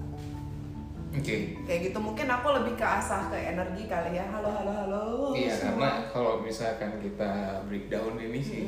okay. 1.15 1.59
kayak 1.67 1.79
gitu 1.91 1.99
mungkin 1.99 2.27
aku 2.31 2.47
lebih 2.55 2.73
ke 2.79 2.85
asah 2.85 3.27
ke 3.27 3.37
energi 3.37 3.83
kali 3.87 4.15
ya 4.15 4.25
halo 4.31 4.49
halo 4.51 4.71
halo 4.71 5.03
iya 5.35 5.53
semua. 5.55 5.67
karena 5.67 5.89
kalau 6.11 6.33
misalkan 6.39 6.91
kita 7.03 7.63
breakdown 7.67 8.15
ini 8.19 8.39
mm 8.39 8.43
-hmm. 8.43 8.47
si 8.47 8.61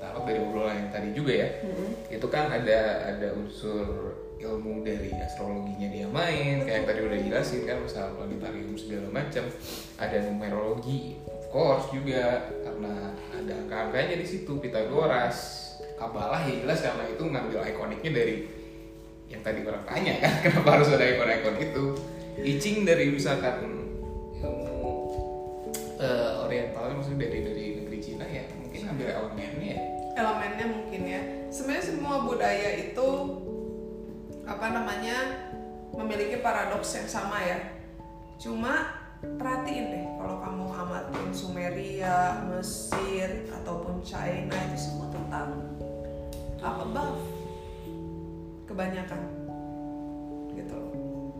tarot 0.00 0.24
dari 0.24 0.38
obrolan 0.40 0.76
yang 0.76 0.90
tadi 0.90 1.08
juga 1.12 1.32
ya 1.36 1.48
mm 1.60 1.72
-hmm. 1.72 1.88
itu 2.16 2.26
kan 2.32 2.44
ada 2.48 2.80
ada 3.12 3.28
unsur 3.36 4.16
ilmu 4.42 4.82
dari 4.82 5.14
astrologinya 5.14 5.86
dia 5.86 6.06
main 6.10 6.66
kayak 6.66 6.76
yang 6.82 6.86
tadi 6.90 7.00
udah 7.06 7.18
jelasin 7.30 7.62
kan 7.62 7.78
masalah 7.78 8.10
planetarium 8.18 8.74
segala 8.74 9.08
macam 9.14 9.44
ada 10.02 10.16
numerologi 10.26 11.14
of 11.30 11.46
course 11.54 11.86
juga 11.94 12.50
karena 12.66 13.14
ada 13.30 13.52
angka-angkanya 13.62 14.18
di 14.18 14.26
situ 14.26 14.58
Pitagoras 14.58 15.60
Kabalah 16.02 16.42
ya 16.50 16.66
jelas 16.66 16.82
karena 16.82 17.06
itu 17.06 17.22
ngambil 17.22 17.62
ikoniknya 17.62 18.10
dari 18.10 18.61
yang 19.32 19.42
tadi 19.42 19.64
orang 19.64 19.84
tanya 19.88 20.12
kan 20.20 20.32
kenapa 20.44 20.68
harus 20.78 20.88
ada 20.92 21.04
ikon-ikon 21.08 21.56
itu? 21.58 21.84
I 22.42 22.52
dari 22.84 23.04
misalkan 23.12 23.56
ilmu 24.42 24.92
uh, 26.00 26.44
orientalnya 26.44 26.94
maksudnya 27.00 27.28
dari 27.28 27.38
dari 27.44 27.64
negeri 27.80 27.98
Cina 28.02 28.26
ya 28.28 28.44
mungkin 28.60 28.80
ambil 28.92 29.08
elemennya 29.08 29.72
ya. 29.72 29.80
Elemennya 30.12 30.66
mungkin 30.68 31.02
ya. 31.08 31.20
Sebenarnya 31.48 31.84
semua 31.88 32.28
budaya 32.28 32.70
itu 32.76 33.08
apa 34.44 34.66
namanya 34.74 35.16
memiliki 35.96 36.40
paradoks 36.44 36.92
yang 36.96 37.08
sama 37.08 37.40
ya. 37.40 37.58
Cuma 38.36 39.00
perhatiin 39.22 39.86
deh 39.92 40.04
kalau 40.18 40.36
kamu 40.42 40.66
amatin 40.74 41.30
Sumeria, 41.30 42.42
Mesir 42.50 43.46
ataupun 43.54 44.02
China 44.02 44.56
itu 44.72 44.76
semua 44.76 45.08
tentang 45.14 45.78
apa 46.62 46.82
above 46.82 47.31
kebanyakan 48.72 49.20
gitu 50.56 50.74
loh. 50.74 50.92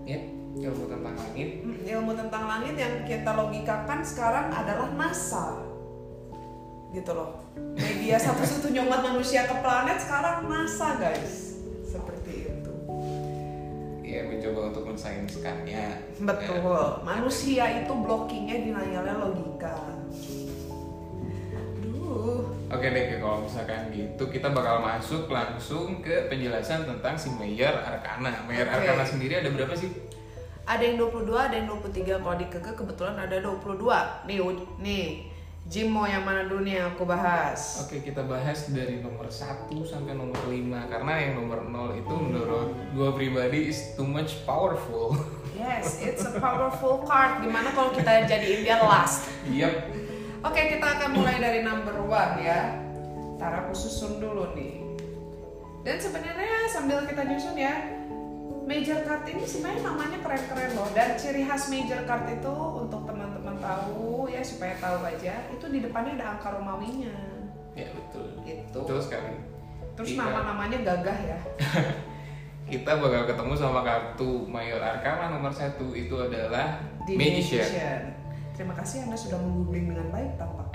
Ya, 0.04 0.20
ilmu 0.68 0.84
tentang 0.88 1.14
langit. 1.16 1.48
Hmm, 1.64 1.80
ilmu 1.80 2.12
tentang 2.12 2.44
langit 2.44 2.74
yang 2.76 2.94
kita 3.08 3.30
logikakan 3.32 4.00
sekarang 4.04 4.52
adalah 4.52 4.88
NASA. 4.92 5.64
Gitu 6.92 7.10
loh. 7.16 7.40
Media 7.56 8.20
satu-satunya 8.20 8.84
umat 8.84 9.00
manusia 9.00 9.48
ke 9.48 9.54
planet 9.64 9.98
sekarang 10.00 10.44
NASA, 10.48 11.00
guys. 11.00 11.56
Seperti 11.88 12.32
itu 12.52 12.72
ya 14.12 14.28
mencoba 14.28 14.76
untuk 14.76 14.92
mensainskannya 14.92 15.84
betul 16.20 16.60
ya. 16.60 17.00
manusia 17.00 17.64
itu 17.80 17.92
blockingnya 17.96 18.60
dinayalnya 18.60 19.16
logika 19.16 19.72
Duh. 21.80 22.61
Oke 22.72 22.88
deh, 22.88 23.20
kalau 23.20 23.44
misalkan 23.44 23.92
gitu 23.92 24.32
kita 24.32 24.48
bakal 24.48 24.80
masuk 24.80 25.28
langsung 25.28 26.00
ke 26.00 26.24
penjelasan 26.32 26.88
tentang 26.88 27.12
si 27.20 27.28
Mayer 27.36 27.68
Arkana. 27.68 28.48
Mayer 28.48 28.64
okay. 28.64 28.88
Arkana 28.88 29.04
sendiri 29.04 29.44
ada 29.44 29.52
berapa 29.52 29.76
sih? 29.76 29.92
Ada 30.64 30.80
yang 30.80 30.96
22, 30.96 31.36
ada 31.36 31.52
yang 31.52 31.68
23. 31.68 32.24
Kalau 32.24 32.36
di 32.40 32.46
Keke 32.48 32.72
kebetulan 32.72 33.20
ada 33.20 33.36
22. 33.44 34.24
Nih, 34.24 34.40
nih 34.80 35.04
Jim 35.68 35.92
mau 35.92 36.08
yang 36.08 36.24
mana 36.24 36.48
dulu 36.48 36.64
nih 36.64 36.80
yang 36.80 36.96
aku 36.96 37.04
bahas? 37.04 37.84
Oke 37.84 38.00
kita 38.00 38.24
bahas 38.24 38.72
dari 38.72 39.04
nomor 39.04 39.30
1 39.30 39.70
sampai 39.86 40.18
nomor 40.18 40.34
5 40.34 40.50
Karena 40.90 41.12
yang 41.22 41.38
nomor 41.38 41.62
0 41.70 42.02
itu 42.02 42.14
menurut 42.18 42.74
gue 42.90 43.10
pribadi 43.14 43.70
is 43.70 43.94
too 43.94 44.02
much 44.02 44.42
powerful 44.42 45.14
Yes, 45.54 46.02
it's 46.02 46.26
a 46.26 46.34
powerful 46.42 47.06
card 47.06 47.46
Gimana 47.46 47.70
kalau 47.78 47.94
kita 47.94 48.26
jadi 48.26 48.66
dia 48.66 48.82
last? 48.82 49.30
Yep 49.46 50.02
Oke 50.42 50.74
kita 50.74 50.86
akan 50.98 51.10
mulai 51.14 51.38
dari 51.38 51.62
number 51.62 51.94
1 51.94 52.42
ya. 52.42 52.74
Tara 53.38 53.66
aku 53.66 53.74
susun 53.78 54.18
dulu 54.18 54.50
nih. 54.58 54.82
Dan 55.86 55.98
sebenarnya 55.98 56.66
sambil 56.70 57.02
kita 57.06 57.26
nyusun 57.26 57.58
ya 57.58 57.74
Major 58.62 59.02
card 59.02 59.26
ini 59.26 59.42
sebenarnya 59.42 59.82
namanya 59.82 60.18
keren-keren 60.22 60.70
loh. 60.78 60.86
Dan 60.94 61.18
ciri 61.18 61.42
khas 61.42 61.66
major 61.66 62.06
card 62.06 62.30
itu 62.30 62.54
untuk 62.54 63.02
teman-teman 63.10 63.58
tahu 63.58 64.30
ya 64.30 64.38
supaya 64.38 64.78
tahu 64.78 65.02
aja 65.02 65.34
itu 65.50 65.66
di 65.66 65.82
depannya 65.82 66.14
ada 66.22 66.38
angka 66.38 66.54
Romawinya. 66.54 67.14
Ya 67.74 67.90
betul. 67.90 68.26
Itu 68.46 68.86
betul 68.86 69.02
sekali. 69.02 69.34
Terus 69.98 70.14
iya. 70.14 70.18
nama-namanya 70.22 70.78
gagah 70.86 71.18
ya. 71.26 71.38
Kita 72.70 73.02
bakal 73.02 73.26
ketemu 73.26 73.52
sama 73.58 73.82
kartu 73.82 74.46
Mayor 74.46 74.78
Arkana 74.80 75.34
nomor 75.34 75.50
satu 75.50 75.92
itu 75.92 76.14
adalah 76.14 76.78
The 77.04 77.18
Magician. 77.18 77.66
Magician. 77.66 78.21
Terima 78.62 78.78
kasih 78.78 79.10
Anda 79.10 79.18
sudah 79.18 79.42
menggoogling 79.42 79.90
dengan 79.90 80.06
baik 80.14 80.38
tampak. 80.38 80.70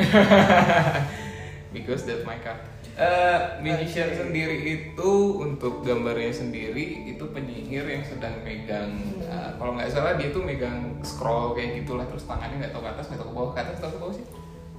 Because 1.71 2.03
that's 2.03 2.27
my 2.27 2.35
card. 2.43 2.59
Uh, 2.99 3.63
Magician 3.63 4.11
okay. 4.11 4.19
sendiri 4.27 4.57
itu 4.59 5.11
untuk 5.39 5.87
gambarnya 5.87 6.35
sendiri 6.35 7.07
itu 7.07 7.23
penyihir 7.31 7.87
yang 7.87 8.03
sedang 8.03 8.43
megang 8.43 8.91
hmm. 8.91 9.23
uh, 9.23 9.55
kalau 9.55 9.79
nggak 9.79 9.87
salah 9.87 10.19
dia 10.19 10.35
tuh 10.35 10.43
megang 10.43 10.99
scroll 10.99 11.55
kayak 11.55 11.79
gitulah 11.79 12.03
terus 12.11 12.27
tangannya 12.27 12.59
nggak 12.59 12.75
tahu 12.75 12.83
ke 12.83 12.89
atas 12.91 13.05
nggak 13.07 13.19
tahu 13.23 13.29
ke 13.31 13.35
bawah 13.39 13.51
ke 13.55 13.59
atas 13.63 13.75
tahu 13.79 13.91
ke 13.95 13.99
bawah 14.03 14.13
sih 14.17 14.25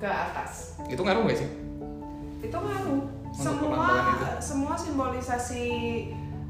ke 0.02 0.08
atas 0.10 0.52
itu 0.90 1.00
ngaruh 1.00 1.22
nggak 1.24 1.38
sih 1.38 1.48
itu 2.42 2.58
ngaruh 2.58 3.00
semua 3.32 3.86
itu? 4.18 4.26
semua 4.42 4.74
simbolisasi 4.74 5.66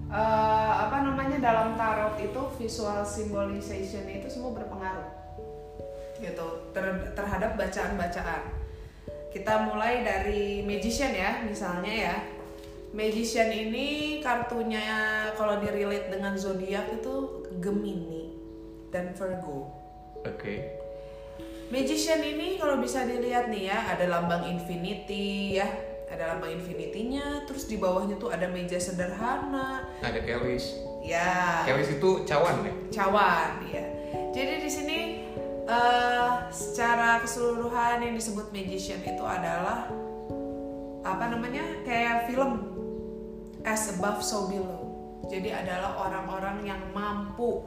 uh, 0.09 0.73
apa 0.89 1.05
namanya 1.05 1.37
dalam 1.37 1.77
tarot 1.77 2.17
itu 2.17 2.43
visual 2.57 3.05
symbolization 3.05 4.09
itu 4.09 4.27
semua 4.33 4.57
berpengaruh 4.57 5.18
gitu 6.19 6.73
ter, 6.75 6.85
terhadap 7.15 7.55
bacaan-bacaan 7.55 8.43
kita 9.29 9.69
mulai 9.71 10.03
dari 10.03 10.65
magician 10.65 11.13
ya 11.13 11.45
misalnya 11.45 11.93
ya 11.93 12.17
magician 12.97 13.53
ini 13.53 14.19
kartunya 14.25 14.83
kalau 15.37 15.61
direlate 15.61 16.09
dengan 16.09 16.33
zodiak 16.35 16.89
itu 16.89 17.45
Gemini 17.61 18.33
dan 18.89 19.13
Virgo. 19.13 19.69
Oke. 20.25 20.33
Okay. 20.33 20.59
Magician 21.69 22.25
ini 22.25 22.57
kalau 22.57 22.81
bisa 22.81 23.05
dilihat 23.05 23.53
nih 23.53 23.69
ya 23.69 23.93
ada 23.93 24.09
lambang 24.09 24.49
infinity 24.49 25.61
ya 25.61 25.69
ada 26.09 26.35
lambang 26.35 26.57
infinity-nya 26.57 27.45
terus 27.45 27.69
di 27.69 27.77
bawahnya 27.77 28.17
tuh 28.17 28.33
ada 28.33 28.49
meja 28.49 28.81
sederhana 28.81 29.85
ada 30.01 30.17
kelis 30.25 30.73
ya 31.05 31.63
kelis 31.69 31.93
itu 31.93 32.25
cawan 32.25 32.65
ya 32.65 32.73
cawan 32.89 33.51
ya 33.69 33.85
jadi 34.33 34.65
di 34.65 34.71
sini 34.73 34.97
uh, 35.69 36.49
secara 36.49 37.21
keseluruhan 37.21 38.01
yang 38.03 38.15
disebut 38.17 38.51
magician 38.51 39.05
itu 39.05 39.23
adalah 39.23 39.87
apa 41.05 41.25
namanya 41.29 41.63
kayak 41.85 42.27
film. 42.27 42.75
As 43.67 43.93
above 43.93 44.25
so 44.25 44.49
below. 44.49 44.89
Jadi 45.29 45.53
adalah 45.53 46.09
orang-orang 46.09 46.65
yang 46.65 46.81
mampu 46.97 47.61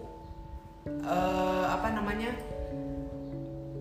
uh, 1.06 1.66
apa 1.70 1.94
namanya 1.94 2.34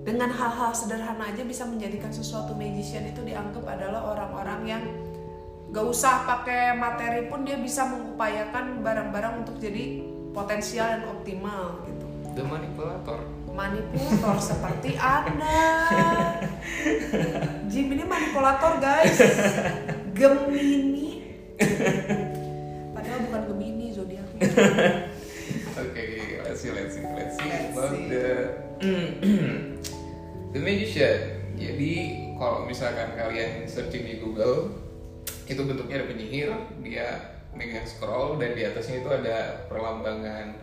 dengan 0.05 0.29
hal-hal 0.33 0.73
sederhana 0.73 1.33
aja 1.33 1.45
bisa 1.45 1.65
menjadikan 1.65 2.13
sesuatu 2.13 2.53
magician 2.57 3.09
itu 3.09 3.25
dianggap 3.25 3.65
adalah 3.65 4.17
orang-orang 4.17 4.61
yang 4.69 4.83
gak 5.71 5.87
usah 5.87 6.27
pakai 6.27 6.75
materi 6.77 7.31
pun 7.31 7.47
dia 7.47 7.57
bisa 7.57 7.87
mengupayakan 7.87 8.83
barang-barang 8.83 9.47
untuk 9.47 9.57
jadi 9.63 10.03
potensial 10.35 10.99
dan 10.99 11.03
optimal 11.09 11.85
gitu. 11.87 12.07
The 12.37 12.45
manipulator 12.45 13.23
manipulator 13.55 14.37
seperti 14.39 14.95
anda 14.97 15.61
Jim 17.71 17.87
ini 17.93 18.05
manipulator 18.07 18.79
guys 18.79 19.19
Gemini 20.17 21.09
padahal 22.95 23.19
bukan 23.29 23.43
Gemini 23.51 23.87
zodiaknya 23.95 24.41
Oke, 25.81 26.05
let's 26.45 26.61
see, 26.61 26.71
let's 26.71 26.93
see, 26.95 27.03
let's 27.03 27.35
see 27.41 27.49
Let's 27.49 27.73
about 27.73 27.91
see. 27.97 28.07
the 28.13 28.27
the 30.53 30.61
magician. 30.61 31.19
Jadi 31.57 31.93
kalau 32.37 32.69
misalkan 32.69 33.17
kalian 33.17 33.65
searching 33.65 34.05
di 34.05 34.21
Google, 34.21 34.77
itu 35.49 35.61
bentuknya 35.61 36.05
ada 36.05 36.07
penyihir, 36.09 36.51
dia 36.85 37.37
megang 37.57 37.87
scroll 37.87 38.39
dan 38.39 38.55
di 38.55 38.63
atasnya 38.63 39.03
itu 39.03 39.11
ada 39.11 39.67
perlambangan 39.67 40.55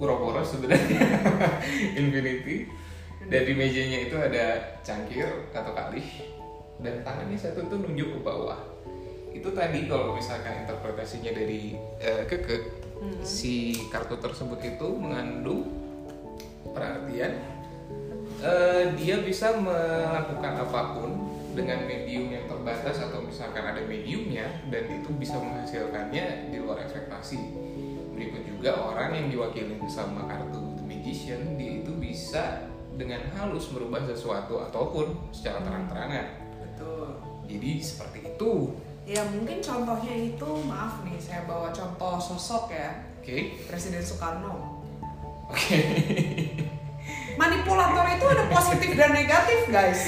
Ouroboros 0.00 0.56
sebenarnya 0.56 1.04
Infinity. 2.00 2.66
Dan 3.30 3.46
di 3.46 3.54
mejanya 3.54 3.98
itu 4.10 4.16
ada 4.18 4.74
cangkir 4.82 5.28
atau 5.54 5.70
kalih 5.70 6.08
dan 6.82 7.04
tangannya 7.06 7.38
satu 7.38 7.68
tuh 7.68 7.78
nunjuk 7.78 8.18
ke 8.18 8.20
bawah. 8.24 8.58
Itu 9.30 9.54
tadi 9.54 9.86
kalau 9.86 10.18
misalkan 10.18 10.66
interpretasinya 10.66 11.30
dari 11.30 11.78
eh, 12.02 12.26
keke 12.26 12.80
si 13.24 13.86
kartu 13.88 14.18
tersebut 14.20 14.60
itu 14.60 14.88
mengandung 14.92 15.68
perartian 16.74 17.38
eh, 18.44 18.84
dia 18.96 19.20
bisa 19.24 19.56
melakukan 19.56 20.66
apa 20.68 20.80
pun 20.96 21.10
dengan 21.54 21.82
medium 21.84 22.30
yang 22.30 22.46
terbatas 22.46 23.02
atau 23.02 23.20
misalkan 23.24 23.62
ada 23.62 23.82
mediumnya 23.82 24.46
dan 24.70 24.86
itu 24.86 25.10
bisa 25.18 25.36
menghasilkannya 25.38 26.50
di 26.54 26.56
luar 26.62 26.86
ekspektasi. 26.86 27.69
Berikut 28.20 28.44
juga 28.44 28.70
orang 28.76 29.16
yang 29.16 29.26
diwakili 29.28 29.80
sama 29.88 30.28
kartu 30.28 30.76
The 30.76 30.84
Magician 30.84 31.56
dia 31.56 31.80
itu 31.80 31.88
bisa 31.94 32.68
dengan 32.92 33.24
halus 33.32 33.72
merubah 33.72 34.04
sesuatu 34.04 34.60
ataupun 34.60 35.32
secara 35.32 35.64
terang-terangan. 35.64 36.26
betul 36.60 37.16
Jadi 37.48 37.70
seperti 37.80 38.18
itu. 38.28 38.76
ya 39.02 39.24
mungkin 39.26 39.58
contohnya 39.58 40.12
itu 40.14 40.48
maaf 40.62 41.00
nih 41.00 41.16
saya 41.16 41.42
bawa 41.42 41.72
contoh 41.72 42.20
sosok 42.20 42.68
ya 42.70 43.08
Oke. 43.18 43.56
Presiden 43.64 44.04
Soekarno 44.04 44.84
Oke. 45.48 45.78
manipulator 47.40 48.04
itu 48.06 48.26
ada 48.28 48.44
positif 48.46 48.90
dan 48.94 49.10
negatif 49.10 49.60
guys 49.66 50.00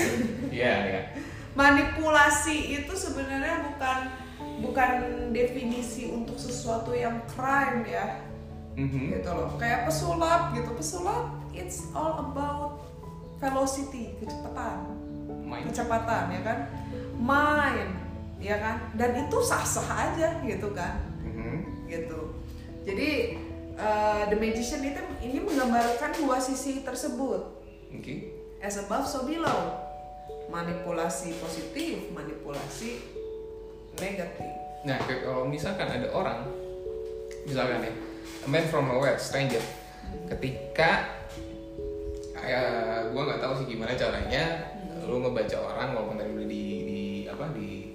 Iya, 0.52 0.74
ya. 0.86 1.00
manipulasi 1.56 2.76
itu 2.76 2.92
sebenarnya 2.92 3.64
bukan 3.64 3.98
bukan 4.62 4.90
definisi 5.34 6.08
untuk 6.08 6.38
sesuatu 6.38 6.94
yang 6.94 7.20
crime 7.34 7.84
ya. 7.90 8.22
Mhm. 8.72 9.20
gitu 9.20 9.30
loh. 9.34 9.50
Kayak 9.60 9.84
pesulap 9.90 10.56
gitu. 10.56 10.70
Pesulap 10.72 11.36
it's 11.52 11.92
all 11.92 12.32
about 12.32 12.80
velocity 13.36 14.16
kecepatan. 14.22 14.96
Main. 15.44 15.68
kecepatan 15.68 16.24
ya 16.32 16.40
kan? 16.40 16.58
Main 17.20 17.88
ya 18.40 18.56
kan? 18.56 18.76
Dan 18.96 19.28
itu 19.28 19.36
sah 19.44 19.66
sah 19.66 19.84
aja 20.08 20.40
gitu 20.46 20.72
kan? 20.72 21.04
Mhm. 21.20 21.86
gitu. 21.92 22.32
Jadi 22.88 23.36
uh, 23.76 24.24
the 24.32 24.36
magician 24.40 24.80
itu 24.80 25.02
ini 25.20 25.44
menggambarkan 25.44 26.16
dua 26.16 26.40
sisi 26.40 26.80
tersebut. 26.80 27.60
Oke. 27.92 28.40
as 28.62 28.78
above 28.78 29.04
so 29.04 29.26
below. 29.26 29.90
Manipulasi 30.48 31.34
positif 31.42 32.12
manipulasi 32.14 33.02
negatif 34.00 34.62
Nah, 34.82 34.98
kalau 35.06 35.46
misalkan 35.46 35.86
ada 35.86 36.10
orang, 36.10 36.42
misalkan 37.46 37.86
ya, 37.86 37.92
a 38.42 38.48
man 38.50 38.66
from 38.66 38.90
nowhere, 38.90 39.14
stranger, 39.14 39.62
ketika 40.26 41.06
ya 42.42 42.62
gue 43.06 43.22
nggak 43.22 43.38
tahu 43.38 43.62
sih 43.62 43.66
gimana 43.70 43.94
caranya, 43.94 44.74
lu 45.06 45.22
ngebaca 45.22 45.54
orang 45.62 45.94
walaupun 45.94 46.18
tadi 46.18 46.30
udah 46.34 46.48
di, 46.50 46.64
di 46.82 47.00
apa 47.30 47.46
di 47.54 47.94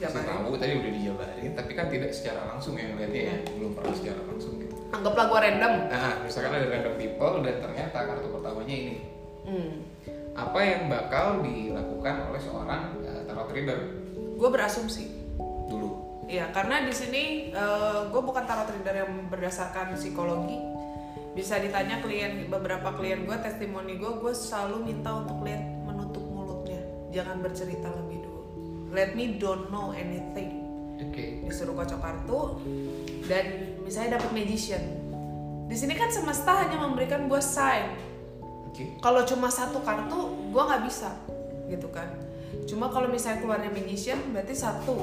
Jabarin. 0.00 0.24
tahu 0.24 0.50
tadi 0.56 0.72
udah 0.80 0.92
dijabarin, 0.96 1.50
tapi 1.52 1.72
kan 1.76 1.86
tidak 1.92 2.10
secara 2.16 2.40
langsung 2.48 2.72
ya 2.80 2.88
ngeliatnya 2.88 3.22
ya, 3.28 3.36
belum 3.60 3.76
pernah 3.76 3.92
secara 3.92 4.20
langsung 4.24 4.56
gitu. 4.64 4.74
anggaplah 4.96 5.24
gua 5.28 5.40
random 5.44 5.74
Nah, 5.92 6.14
misalkan 6.24 6.56
ada 6.56 6.66
random 6.72 6.94
people 6.96 7.34
dan 7.44 7.56
ternyata 7.60 7.98
kartu 8.00 8.28
pertamanya 8.32 8.74
ini, 8.74 8.96
hmm. 9.44 9.72
apa 10.32 10.58
yang 10.64 10.88
bakal 10.88 11.44
dilakukan 11.44 12.32
oleh 12.32 12.40
seorang 12.40 12.82
uh, 13.04 13.22
tarot 13.28 13.52
reader 13.52 13.80
gue 14.34 14.48
berasumsi? 14.50 15.13
Iya, 16.24 16.50
karena 16.50 16.82
di 16.82 16.94
sini 16.94 17.52
gue 18.08 18.22
bukan 18.24 18.44
tarot 18.48 18.68
reader 18.72 19.06
yang 19.06 19.28
berdasarkan 19.28 19.94
psikologi. 19.94 20.56
Bisa 21.34 21.58
ditanya 21.58 21.98
klien 21.98 22.46
beberapa 22.46 22.94
klien 22.94 23.26
gue, 23.26 23.36
testimoni 23.42 23.98
gue, 23.98 24.12
gue 24.22 24.32
selalu 24.32 24.86
minta 24.86 25.18
untuk 25.18 25.42
lihat 25.42 25.66
menutup 25.82 26.22
mulutnya, 26.22 26.78
jangan 27.10 27.42
bercerita 27.42 27.90
lebih 27.90 28.22
dulu. 28.22 28.42
Let 28.94 29.18
me 29.18 29.34
don't 29.42 29.66
know 29.74 29.90
anything. 29.90 30.62
Oke. 31.02 31.42
Disuruh 31.42 31.74
kocok 31.74 31.98
kartu 31.98 32.62
dan 33.26 33.74
misalnya 33.82 34.22
dapat 34.22 34.30
magician. 34.30 34.82
Di 35.66 35.74
sini 35.74 35.98
kan 35.98 36.12
semesta 36.14 36.54
hanya 36.62 36.78
memberikan 36.78 37.26
gue 37.26 37.42
sign. 37.42 37.98
Oke. 38.70 38.94
Kalau 39.02 39.26
cuma 39.26 39.50
satu 39.50 39.82
kartu, 39.82 40.50
gue 40.54 40.62
nggak 40.62 40.82
bisa, 40.86 41.18
gitu 41.66 41.90
kan. 41.90 42.14
Cuma 42.70 42.94
kalau 42.94 43.10
misalnya 43.10 43.42
keluarnya 43.42 43.74
magician, 43.74 44.22
berarti 44.30 44.54
satu 44.54 44.94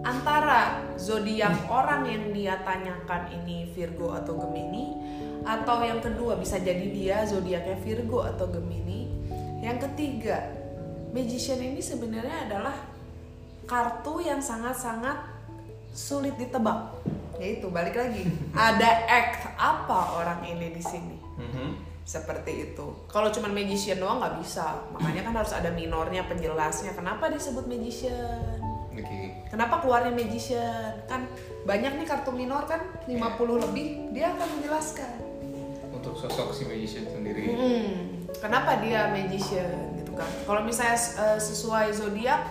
antara 0.00 0.80
zodiak 0.96 1.68
orang 1.68 2.08
yang 2.08 2.24
dia 2.32 2.54
tanyakan 2.64 3.28
ini 3.40 3.68
Virgo 3.72 4.16
atau 4.16 4.36
Gemini, 4.36 4.96
atau 5.44 5.80
yang 5.84 6.00
kedua 6.00 6.36
bisa 6.36 6.60
jadi 6.60 6.86
dia 6.88 7.24
zodiaknya 7.24 7.76
Virgo 7.80 8.24
atau 8.24 8.48
Gemini. 8.48 9.08
Yang 9.60 9.88
ketiga, 9.92 10.40
magician 11.12 11.60
ini 11.60 11.80
sebenarnya 11.84 12.48
adalah 12.48 12.76
kartu 13.68 14.24
yang 14.24 14.40
sangat-sangat 14.40 15.20
sulit 15.92 16.34
ditebak. 16.36 16.96
Yaitu 17.40 17.68
balik 17.68 17.96
lagi, 17.96 18.24
ada 18.56 18.90
act 19.08 19.48
apa 19.56 20.16
orang 20.16 20.40
ini 20.44 20.72
di 20.72 20.82
sini 20.84 21.16
Mhm. 21.40 21.88
seperti 22.04 22.72
itu. 22.72 22.84
Kalau 23.08 23.32
cuma 23.32 23.48
magician 23.48 23.96
doang 23.96 24.20
nggak 24.20 24.44
bisa, 24.44 24.84
makanya 24.92 25.24
kan 25.24 25.34
harus 25.40 25.52
ada 25.56 25.72
minornya 25.72 26.24
penjelasnya. 26.28 26.92
Kenapa 26.92 27.32
disebut 27.32 27.64
magician? 27.64 28.59
Kenapa 29.50 29.82
keluarnya 29.82 30.14
magician? 30.14 30.94
Kan 31.10 31.26
banyak 31.66 31.98
nih 31.98 32.06
kartu 32.06 32.30
minor 32.30 32.70
kan 32.70 32.86
50 33.10 33.66
lebih, 33.66 34.14
dia 34.14 34.30
akan 34.30 34.46
menjelaskan. 34.46 35.10
Untuk 35.90 36.14
sosok 36.14 36.54
si 36.54 36.62
magician 36.70 37.10
sendiri. 37.10 37.50
Hmm, 37.50 38.30
kenapa 38.38 38.78
dia 38.78 39.10
magician 39.10 39.98
gitu 39.98 40.14
kan? 40.14 40.30
Kalau 40.46 40.62
misalnya 40.62 40.94
eh, 40.94 41.38
sesuai 41.42 41.90
zodiak 41.90 42.46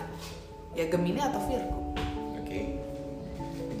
ya 0.76 0.92
Gemini 0.92 1.24
atau 1.24 1.40
Virgo. 1.48 1.96
Oke. 2.36 2.76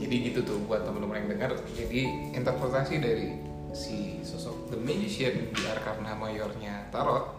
Jadi 0.00 0.14
gitu 0.32 0.40
tuh 0.40 0.56
buat 0.64 0.88
teman-teman 0.88 1.20
yang 1.20 1.28
dengar. 1.36 1.50
Jadi 1.76 2.32
interpretasi 2.32 3.04
dari 3.04 3.36
si 3.76 4.24
sosok 4.24 4.72
the 4.72 4.80
magician 4.80 5.52
di 5.52 5.62
Arcana 5.68 6.16
Mayornya 6.16 6.88
Tarot. 6.88 7.36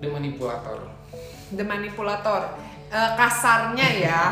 The 0.00 0.08
manipulator. 0.08 0.88
The 1.52 1.62
manipulator. 1.68 2.48
Eh, 2.94 3.10
kasarnya 3.18 3.88
ya. 3.98 4.22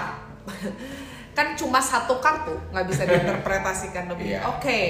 kan 1.36 1.58
cuma 1.58 1.82
satu 1.82 2.22
kartu, 2.22 2.54
nggak 2.70 2.86
bisa 2.86 3.02
diinterpretasikan 3.02 4.06
lebih. 4.14 4.26
Iya. 4.38 4.40
Oke, 4.54 4.80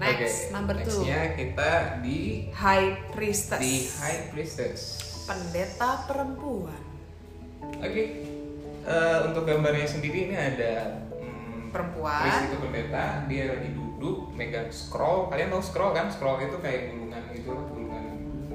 next 0.00 0.48
Oke, 0.48 0.54
number 0.56 0.76
two. 0.80 1.04
Nextnya 1.04 1.22
kita 1.36 1.70
di 2.00 2.48
High 2.48 3.12
Priestess. 3.12 3.60
di 3.60 3.74
High 4.00 4.32
Priestess. 4.32 4.80
Pendeta 5.28 6.08
perempuan. 6.08 6.80
Oke. 7.84 8.04
Eh, 8.80 9.18
untuk 9.28 9.44
gambarnya 9.44 9.84
sendiri 9.84 10.32
ini 10.32 10.36
ada 10.40 11.04
hmm, 11.12 11.68
Perempuan. 11.68 12.24
Priest 12.24 12.42
itu 12.48 12.56
pendeta, 12.56 13.04
dia 13.28 13.52
lagi 13.52 13.68
duduk 13.76 14.32
megang 14.32 14.72
scroll. 14.72 15.28
Kalian 15.28 15.52
tahu 15.52 15.60
scroll 15.60 15.92
kan? 15.92 16.08
Scroll 16.08 16.40
itu 16.48 16.56
kayak 16.64 16.96
gulungan 16.96 17.22
gitu 17.36 17.52
gulungan 17.52 18.04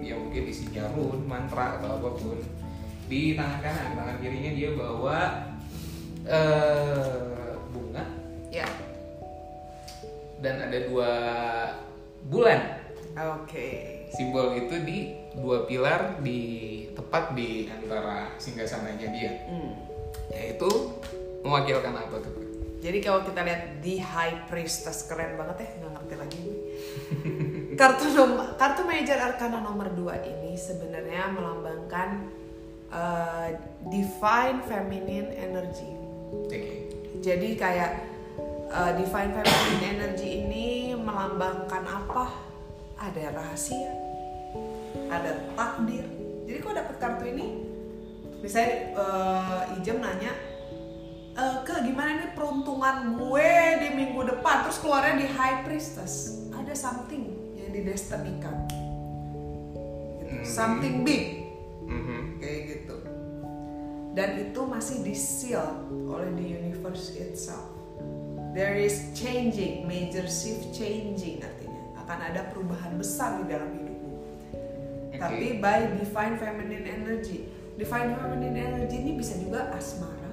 ya 0.06 0.14
mungkin 0.18 0.44
isinya 0.46 0.86
rune, 0.94 1.26
mantra 1.26 1.78
atau 1.78 2.02
apa 2.02 2.10
pun. 2.18 2.38
Di 3.06 3.38
tangan 3.38 3.60
kanan, 3.62 3.88
tangan 3.94 4.18
kirinya 4.18 4.52
dia 4.52 4.70
bawa 4.74 5.20
eh 6.26 7.46
bunga 7.70 8.02
Ya. 8.50 8.66
dan 10.42 10.58
ada 10.66 10.78
dua 10.90 11.12
bulan. 12.26 12.82
Oke. 13.42 14.02
Simbol 14.10 14.58
itu 14.58 14.76
di 14.82 14.98
dua 15.38 15.70
pilar 15.70 16.18
di 16.24 16.42
tepat 16.98 17.38
di 17.38 17.70
antara 17.70 18.34
singgasananya 18.42 19.08
dia. 19.14 19.32
Hmm. 19.50 19.74
Yaitu 20.34 20.70
mewakilkan 21.46 21.94
apa 21.94 22.18
tuh? 22.20 22.34
Jadi 22.82 23.02
kalau 23.02 23.26
kita 23.26 23.42
lihat 23.42 23.82
di 23.82 23.98
High 23.98 24.46
Priestess 24.46 25.10
keren 25.10 25.38
banget 25.38 25.66
ya, 25.66 25.70
nggak 25.82 25.92
ngerti 25.98 26.16
lagi. 26.18 26.46
kartu 27.80 28.06
nomor 28.14 28.56
kartu 28.56 28.82
Major 28.86 29.18
Arcana 29.20 29.60
nomor 29.60 29.90
2 29.92 30.06
ini 30.22 30.54
sebenarnya 30.56 31.28
melambangkan 31.34 32.30
uh, 32.96 33.48
divine 33.92 34.64
feminine 34.64 35.30
energy. 35.36 35.92
Oke. 36.32 36.88
Jadi 37.20 37.60
kayak 37.60 37.92
uh, 38.72 38.92
divine 38.96 39.36
feminine 39.36 39.84
energy 40.00 40.48
ini 40.48 40.96
melambangkan 40.96 41.84
apa? 41.84 42.32
Ada 42.96 43.36
rahasia, 43.36 43.92
ada 45.12 45.52
takdir. 45.54 46.08
Jadi 46.48 46.58
kok 46.64 46.76
dapet 46.78 46.96
kartu 46.96 47.26
ini, 47.28 47.48
misalnya 48.40 48.96
eh, 48.96 49.76
Ijem 49.76 50.00
nanya, 50.00 50.32
e, 51.36 51.44
ke 51.68 51.76
gimana 51.84 52.24
nih 52.24 52.32
peruntungan 52.38 53.20
gue 53.20 53.52
di 53.84 53.90
minggu 54.00 54.22
depan, 54.32 54.64
terus 54.64 54.80
keluarnya 54.80 55.20
di 55.20 55.28
High 55.28 55.68
Priestess, 55.68 56.46
ada 56.56 56.72
something 56.72 57.36
yang 57.60 57.76
didestinikan, 57.76 58.56
gitu. 60.24 60.34
Mhm. 60.40 60.46
something 60.48 61.04
big. 61.04 61.45
Kayak 62.40 62.62
gitu. 62.72 62.98
Dan 64.16 64.40
itu 64.40 64.62
masih 64.64 65.04
di 65.04 65.12
seal 65.12 65.84
oleh 66.08 66.32
the 66.40 66.48
universe 66.48 67.12
itself. 67.20 67.68
There 68.56 68.80
is 68.80 69.12
changing, 69.12 69.84
major 69.84 70.24
shift 70.32 70.72
changing 70.72 71.44
artinya 71.44 71.84
akan 72.08 72.20
ada 72.32 72.42
perubahan 72.56 72.96
besar 72.96 73.44
di 73.44 73.52
dalam 73.52 73.68
hidupmu. 73.76 74.14
Oke. 75.12 75.20
Tapi 75.20 75.48
by 75.60 76.00
divine 76.00 76.40
feminine 76.40 76.88
energy. 76.88 77.52
Divine 77.76 78.16
feminine 78.16 78.56
energy 78.56 79.04
ini 79.04 79.20
bisa 79.20 79.36
juga 79.36 79.68
asmara, 79.76 80.32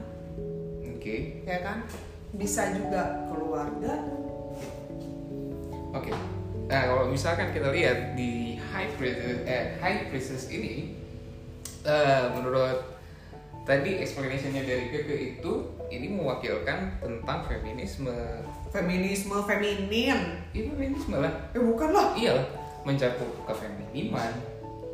Oke. 0.95 1.43
ya 1.43 1.59
kan? 1.59 1.83
Bisa 2.31 2.71
juga 2.71 3.27
keluarga. 3.27 3.99
Oke. 5.91 6.15
Nah, 6.71 6.83
kalau 6.87 7.11
misalkan 7.11 7.51
kita 7.51 7.75
lihat 7.75 8.15
di 8.15 8.63
High 8.63 8.95
Priestess, 8.95 9.43
eh, 9.43 9.75
High 9.83 10.07
Priestess 10.07 10.47
ini, 10.55 11.02
eh, 11.83 12.23
menurut 12.31 12.79
tadi 13.63 13.99
explanationnya 13.99 14.63
dari 14.63 14.91
Keke 14.91 15.17
itu, 15.39 15.53
ini 15.87 16.07
mewakilkan 16.11 16.99
tentang 16.99 17.39
feminisme. 17.45 18.15
Feminisme 18.71 19.37
feminin. 19.45 20.43
Ini 20.51 20.67
feminisme 20.73 21.17
lah. 21.19 21.33
Eh 21.53 21.61
bukan 21.61 21.89
lah. 21.93 22.07
Iya 22.17 22.41
lah, 22.41 22.47
mencakup 22.83 23.29
kefeminiman, 23.45 24.33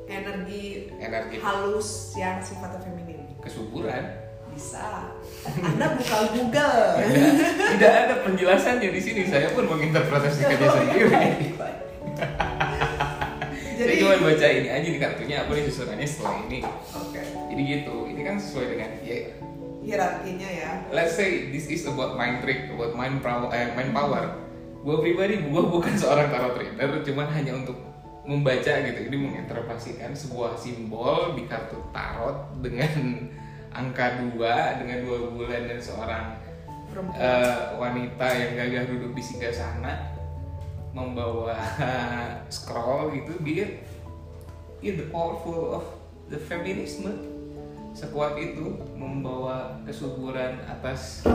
Energi 0.08 0.88
energi 0.96 1.36
halus 1.38 2.16
yang 2.16 2.40
sifatnya 2.40 2.80
feminin. 2.80 3.36
kesuburan. 3.38 4.04
Bisa. 4.48 5.12
Anda 5.46 5.94
buka 5.94 6.18
Google. 6.34 6.82
Tidak 7.76 7.92
ada 7.94 8.14
penjelasannya 8.26 8.90
di 8.90 8.98
sini. 8.98 9.22
Saya 9.24 9.52
pun 9.54 9.68
menginterpretasikannya 9.68 10.68
sendiri. 10.76 11.24
Jadi 13.78 13.94
Saya 13.94 14.02
cuma 14.02 14.26
baca 14.26 14.46
ini 14.50 14.68
aja 14.74 14.88
di 14.90 14.98
kartunya, 14.98 15.36
apa 15.46 15.50
nih 15.54 15.64
susunannya 15.70 16.08
setelah 16.10 16.34
ini. 16.50 16.58
Oke. 16.98 17.22
Jadi 17.22 17.62
gitu, 17.62 17.96
ini 18.10 18.20
kan 18.26 18.34
sesuai 18.34 18.66
dengan 18.74 18.90
ya 19.06 19.18
Hierarkinya 19.78 20.50
ya. 20.50 20.70
let's 20.90 21.14
say 21.14 21.48
this 21.54 21.70
is 21.70 21.86
about 21.86 22.18
mind 22.18 22.42
trick, 22.42 22.66
about 22.74 22.92
mind 22.98 23.22
power, 23.22 23.46
eh, 23.54 23.70
mind 23.78 23.94
power. 23.94 24.34
Gue 24.82 24.96
pribadi, 24.98 25.38
gue 25.46 25.62
bukan 25.62 25.94
seorang 26.02 26.26
tarot 26.28 26.58
reader, 26.58 27.06
cuman 27.06 27.30
hanya 27.30 27.54
untuk 27.54 27.78
membaca 28.26 28.72
gitu. 28.82 29.00
Ini 29.08 29.16
menginterpretasikan 29.16 30.10
sebuah 30.12 30.58
simbol 30.58 31.38
di 31.38 31.46
kartu 31.46 31.78
tarot 31.94 32.58
dengan 32.58 33.30
angka 33.78 34.18
dua, 34.26 34.74
dengan 34.82 35.06
dua 35.06 35.18
bulan 35.30 35.70
dan 35.70 35.78
seorang 35.78 36.24
Perempuan. 36.90 37.14
eh, 37.14 37.56
wanita 37.78 38.28
yang 38.34 38.50
gagah 38.58 38.84
duduk 38.90 39.14
di 39.14 39.22
singgah 39.22 39.54
sana 39.54 40.17
membawa 40.96 41.56
scroll 42.54 43.12
gitu 43.12 43.36
dia 43.44 43.80
yeah, 44.80 44.94
the 44.94 45.06
powerful 45.10 45.82
of 45.82 45.84
the 46.30 46.38
feminisme 46.38 47.38
sekuat 47.96 48.38
itu 48.38 48.78
membawa 48.94 49.82
kesuburan 49.82 50.62
atas 50.70 51.26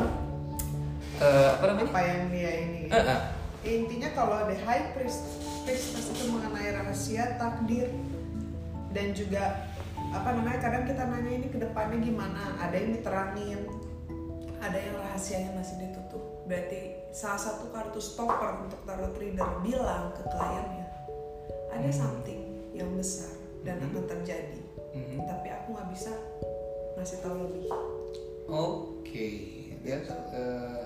eh, 1.20 1.50
apa 1.60 1.64
namanya 1.76 1.92
apa 1.92 2.02
yang 2.08 2.24
dia 2.32 2.52
ini. 2.64 2.82
Eh, 2.88 2.96
eh. 2.96 3.20
Intinya 3.64 4.10
kalau 4.16 4.48
the 4.48 4.56
high 4.64 4.96
priest 4.96 5.44
priestess 5.68 6.12
itu 6.12 6.32
mengenai 6.32 6.72
rahasia 6.76 7.36
takdir 7.36 7.92
dan 8.96 9.12
juga 9.12 9.68
apa 10.14 10.30
namanya 10.36 10.60
kadang 10.62 10.84
kita 10.86 11.04
nanya 11.10 11.32
ini 11.42 11.48
ke 11.50 11.58
depannya 11.58 11.98
gimana 12.00 12.54
ada 12.62 12.76
yang 12.76 12.92
diterangin 12.96 13.62
ada 14.62 14.78
yang 14.78 14.96
rahasianya 15.00 15.52
masih 15.58 15.76
ditutup 15.80 16.22
berarti 16.44 16.80
salah 17.10 17.40
satu 17.40 17.72
kartu 17.72 18.00
stopper 18.00 18.68
untuk 18.68 18.80
tarot 18.84 19.16
reader 19.16 19.48
bilang 19.64 20.12
ke 20.12 20.24
kliennya 20.28 20.88
ada 21.72 21.90
something 21.90 22.42
yang 22.76 22.90
besar 22.94 23.32
dan 23.64 23.80
Mhm. 23.80 23.96
akan 23.96 24.04
terjadi 24.10 24.60
Mhm. 24.92 25.24
tapi 25.24 25.48
aku 25.50 25.68
nggak 25.72 25.90
bisa 25.90 26.12
ngasih 27.00 27.20
tahu 27.24 27.36
lebih 27.48 27.66
oke 28.46 29.30
that's 29.84 30.10
eh, 30.12 30.84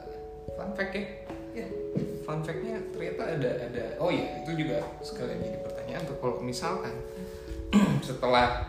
fun 0.53 0.69
fact 0.73 0.93
ya 0.93 1.05
ya 1.57 1.67
fun 2.21 2.45
fact-nya 2.45 2.77
ternyata 2.93 3.23
ada 3.33 3.49
ada 3.65 3.83
oh 3.97 4.13
iya 4.13 4.45
itu 4.45 4.53
juga 4.53 4.85
sekalian 5.01 5.41
jadi 5.41 5.59
pertanyaan 5.63 6.03
tuh 6.05 6.17
kalau 6.21 6.37
misalkan 6.39 6.93
setelah 8.07 8.67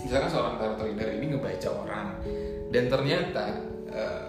misalkan 0.00 0.30
seorang 0.32 0.54
tarot 0.56 0.80
reader 0.80 1.10
ini 1.12 1.36
ngebaca 1.36 1.68
orang 1.74 2.08
dan 2.72 2.84
ternyata 2.88 3.44
eh, 3.92 4.24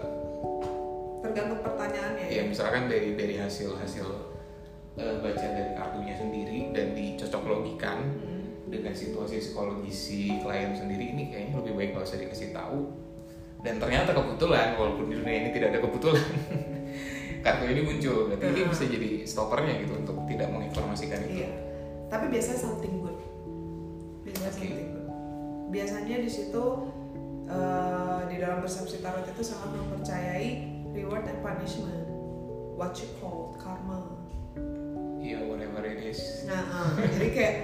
tergantung 1.36 1.60
pertanyaannya 1.60 2.26
ya 2.26 2.42
misalkan 2.42 2.88
dari 2.88 3.12
dari 3.12 3.36
hasil 3.36 3.76
hasil 3.76 4.08
eh, 4.96 5.16
baca 5.20 5.44
dari 5.44 5.72
kartunya 5.74 6.14
sendiri 6.16 6.72
dan 6.72 6.96
dicocok 6.96 7.42
logikan 7.44 7.98
Hmm. 8.16 8.72
dengan 8.72 8.90
situasi 8.90 9.36
psikologis 9.38 9.92
si 9.94 10.40
klien 10.40 10.72
sendiri 10.72 11.12
ini 11.12 11.28
kayaknya 11.28 11.60
lebih 11.60 11.72
baik 11.76 11.88
nggak 11.92 12.02
usah 12.02 12.18
dikasih 12.18 12.50
tahu 12.50 12.88
dan 13.60 13.76
ternyata 13.76 14.10
kebetulan 14.10 14.74
walaupun 14.74 15.06
di 15.06 15.14
dunia 15.14 15.36
ini 15.38 15.50
tidak 15.52 15.76
ada 15.76 15.80
kebetulan 15.84 16.26
kartu 17.44 17.64
ini 17.68 17.82
muncul 17.82 18.16
berarti 18.26 18.46
ini 18.48 18.60
Hmm. 18.64 18.72
bisa 18.72 18.84
jadi 18.88 19.10
stoppernya 19.22 19.74
gitu 19.78 19.92
untuk 19.94 20.16
tidak 20.24 20.48
menginformasikan 20.48 21.20
itu 21.22 21.44
Iya. 21.44 21.50
Tapi 22.06 22.24
biasanya 22.26 22.58
something 22.60 23.02
good. 23.02 23.18
Biasanya 24.22 24.48
Oke. 24.48 24.56
something 24.56 24.88
good. 24.88 25.06
Biasanya 25.68 26.16
di 26.16 26.30
situ 26.30 26.64
eh, 27.46 28.20
di 28.26 28.36
dalam 28.38 28.58
persepsi 28.58 28.98
tarot 28.98 29.26
itu 29.26 29.42
sangat 29.42 29.70
mempercayai 29.74 30.75
reward 30.96 31.28
and 31.28 31.38
punishment. 31.44 32.08
What 32.76 32.96
you 32.96 33.08
call 33.20 33.56
karma. 33.60 34.16
iya 35.26 35.42
whatever 35.42 35.82
it 35.82 35.98
is 36.06 36.46
Nah, 36.46 36.62
eh, 37.02 37.08
jadi 37.18 37.28
kayak 37.34 37.56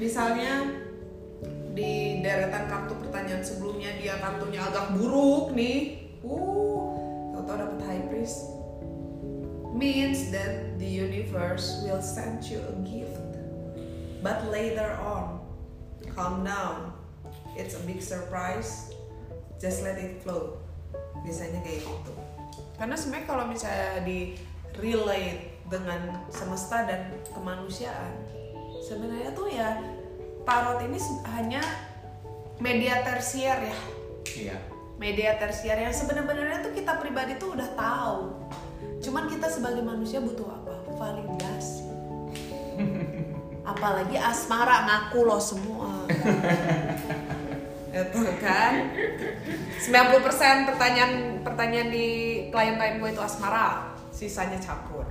misalnya 0.00 0.72
di 1.70 2.24
deretan 2.24 2.66
kartu 2.66 2.96
pertanyaan 2.98 3.44
sebelumnya 3.44 3.94
dia 4.00 4.18
kartunya 4.18 4.60
agak 4.64 4.98
buruk 4.98 5.54
nih. 5.54 6.10
Uh, 6.20 7.32
tau-tau 7.32 7.56
dapat 7.56 7.80
high 7.86 8.04
priest. 8.10 8.50
Means 9.70 10.34
that 10.34 10.76
the 10.82 10.88
universe 10.88 11.80
will 11.86 12.02
send 12.02 12.42
you 12.44 12.60
a 12.60 12.76
gift. 12.82 13.16
But 14.20 14.50
later 14.52 14.98
on, 15.00 15.40
calm 16.12 16.44
down. 16.44 16.92
It's 17.56 17.78
a 17.78 17.82
big 17.86 18.02
surprise. 18.02 18.92
Just 19.62 19.80
let 19.86 19.96
it 19.96 20.20
flow. 20.20 20.60
Biasanya 21.24 21.64
kayak 21.64 21.86
gitu. 21.86 22.12
Karena 22.80 22.96
sebenarnya 22.96 23.26
kalau 23.28 23.44
misalnya 23.48 24.00
di 24.04 24.34
relate 24.80 25.60
dengan 25.68 26.24
semesta 26.32 26.88
dan 26.88 27.12
kemanusiaan, 27.36 28.14
sebenarnya 28.82 29.30
tuh 29.36 29.48
ya 29.52 29.78
tarot 30.48 30.80
ini 30.82 30.98
hanya 31.36 31.62
media 32.60 33.04
tersier 33.04 33.58
ya. 33.68 33.78
Iya. 34.36 34.58
Media 35.00 35.32
tersier 35.40 35.80
yang 35.80 35.96
sebenarnya 35.96 36.60
tuh 36.60 36.72
kita 36.76 37.00
pribadi 37.00 37.36
tuh 37.40 37.56
udah 37.56 37.68
tahu. 37.72 38.20
Cuman 39.00 39.32
kita 39.32 39.48
sebagai 39.48 39.80
manusia 39.80 40.20
butuh 40.20 40.44
apa? 40.44 40.74
Validasi. 41.00 41.88
Apalagi 43.72 44.16
asmara 44.20 44.84
ngaku 44.88 45.20
lo 45.24 45.40
semua. 45.40 46.04
Itu 47.90 48.22
kan? 48.38 48.72
90% 49.80 50.68
pertanyaan 50.68 51.12
pertanyaan 51.42 51.88
di 51.90 52.08
klien-klien 52.50 52.98
gue 52.98 53.10
itu 53.14 53.22
asmara 53.22 53.94
sisanya 54.10 54.58
campur 54.60 55.06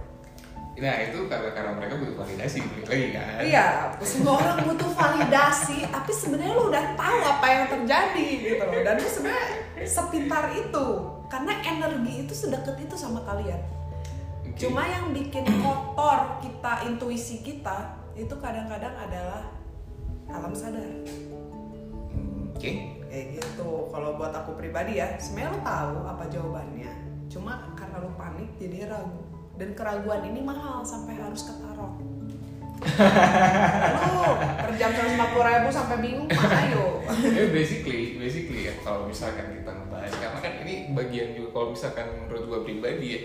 nah 0.80 0.95
itu 1.04 1.28
karena 1.28 1.52
karena 1.52 1.71
mereka 1.75 1.99
butuh 1.99 2.15
validasi 2.23 2.63
balik 2.63 2.88
lagi 2.88 3.08
kan 3.12 3.39
Iya, 3.43 3.67
semua 3.99 4.39
orang 4.39 4.63
butuh 4.63 4.89
validasi, 4.95 5.84
tapi 5.91 6.12
sebenarnya 6.15 6.56
lu 6.56 6.71
udah 6.71 6.86
tahu 6.95 7.17
apa 7.19 7.47
yang 7.52 7.65
terjadi 7.67 8.28
gitu 8.39 8.63
loh. 8.63 8.80
Dan 8.80 8.95
lu 8.95 9.10
sebenarnya 9.12 9.47
sepintar 9.84 10.56
itu, 10.56 10.88
karena 11.28 11.54
energi 11.67 12.13
itu 12.23 12.32
sedekat 12.32 12.80
itu 12.80 12.95
sama 12.95 13.19
kalian. 13.28 13.60
Oke. 14.39 14.56
Cuma 14.56 14.88
yang 14.88 15.12
bikin 15.12 15.43
kotor 15.60 16.39
kita, 16.39 16.88
intuisi 16.88 17.43
kita, 17.43 17.99
itu 18.15 18.36
kadang-kadang 18.39 18.95
adalah 18.95 19.52
alam 20.32 20.56
sadar. 20.56 20.88
Oke 22.56 22.99
Kayak 23.10 23.41
gitu. 23.41 23.89
Kalau 23.89 24.19
buat 24.21 24.30
aku 24.36 24.54
pribadi 24.54 25.02
ya, 25.02 25.17
sebenarnya 25.17 25.56
lu 25.58 25.62
tahu 25.65 25.95
apa 26.06 26.23
jawabannya. 26.30 27.09
Cuma 27.29 27.71
karena 27.77 28.01
lu 28.01 28.11
panik 28.17 28.49
jadi 28.57 28.89
ragu. 28.89 29.21
Dan 29.55 29.77
keraguan 29.77 30.25
ini 30.25 30.41
mahal 30.41 30.81
sampai 30.81 31.15
harus 31.15 31.45
ke 31.45 31.53
tarot. 31.61 31.93
lu 34.15 34.23
per 34.39 34.71
jam 34.79 34.91
150 34.95 35.19
ribu 35.19 35.69
sampai 35.69 35.97
bingung 35.99 36.27
ayo. 36.31 37.03
Eh, 37.11 37.51
basically, 37.55 38.17
basically 38.17 38.71
ya 38.71 38.73
kalau 38.81 39.05
misalkan 39.05 39.51
kita 39.51 39.67
ngebahas 39.67 40.13
karena 40.15 40.39
kan 40.39 40.53
ini 40.63 40.95
bagian 40.95 41.35
juga 41.35 41.49
kalau 41.59 41.67
misalkan 41.75 42.07
menurut 42.23 42.43
gua 42.47 42.59
pribadi 42.63 43.07
ya 43.13 43.21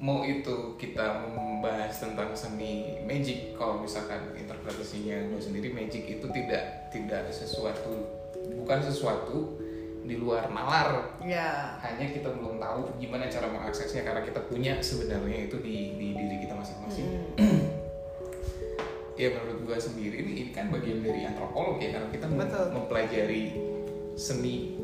mau 0.00 0.24
itu 0.24 0.80
kita 0.80 1.28
membahas 1.28 1.92
tentang 2.00 2.32
seni 2.32 3.04
magic 3.04 3.52
kalau 3.52 3.84
misalkan 3.84 4.32
interpretasinya 4.32 5.28
gue 5.28 5.36
sendiri 5.36 5.76
magic 5.76 6.08
itu 6.08 6.24
tidak 6.32 6.88
tidak 6.88 7.28
sesuatu 7.28 8.08
bukan 8.64 8.80
sesuatu 8.80 9.59
di 10.10 10.18
luar 10.18 10.50
nalar. 10.50 11.14
Ya 11.22 11.78
hanya 11.86 12.10
kita 12.10 12.34
belum 12.34 12.58
tahu 12.58 12.98
gimana 12.98 13.30
cara 13.30 13.46
mengaksesnya 13.46 14.02
karena 14.02 14.26
kita 14.26 14.42
punya 14.50 14.82
sebenarnya 14.82 15.46
itu 15.46 15.56
di, 15.62 15.94
di 15.94 16.08
diri 16.18 16.36
kita 16.42 16.58
masing-masing. 16.58 17.06
Hmm. 17.38 17.62
ya 19.20 19.30
menurut 19.38 19.70
gue 19.70 19.78
sendiri 19.78 20.16
ini, 20.26 20.32
ini 20.34 20.50
kan 20.50 20.74
bagian 20.74 21.06
dari 21.06 21.22
antropologi 21.30 21.86
ya 21.86 21.90
karena 21.94 22.08
kita 22.10 22.26
Betul. 22.26 22.66
mempelajari 22.74 23.44
seni 24.18 24.74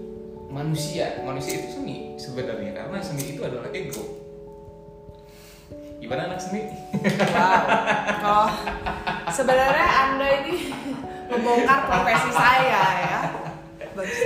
manusia. 0.47 1.27
Manusia 1.27 1.59
itu 1.59 1.83
seni 1.83 2.15
sebenarnya 2.23 2.87
karena 2.87 3.03
seni 3.03 3.35
itu 3.35 3.43
adalah 3.43 3.67
ego. 3.75 4.23
Gimana 5.99 6.31
anak 6.31 6.39
seni? 6.39 6.71
Wow. 7.35 7.62
Oh 8.23 8.51
sebenarnya 9.35 9.89
anda 10.07 10.29
ini 10.47 10.71
membongkar 11.35 11.91
profesi 11.91 12.31
saya 12.31 12.83
ya. 13.03 13.21
Bagus 13.97 14.19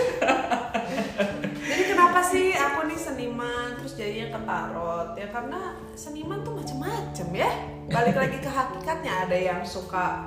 jadi 1.70 1.82
kenapa 1.86 2.20
sih 2.26 2.50
aku 2.52 2.90
nih 2.90 2.98
seniman 2.98 3.78
terus 3.78 3.94
jadinya 4.10 4.34
ke 4.34 4.40
tarot 4.42 5.08
ya 5.14 5.28
karena 5.30 5.60
seniman 5.94 6.42
tuh 6.42 6.58
macem-macem 6.58 7.30
ya. 7.30 7.50
Balik 7.86 8.18
lagi 8.18 8.42
ke 8.42 8.50
hakikatnya 8.50 9.30
ada 9.30 9.38
yang 9.38 9.62
suka 9.62 10.26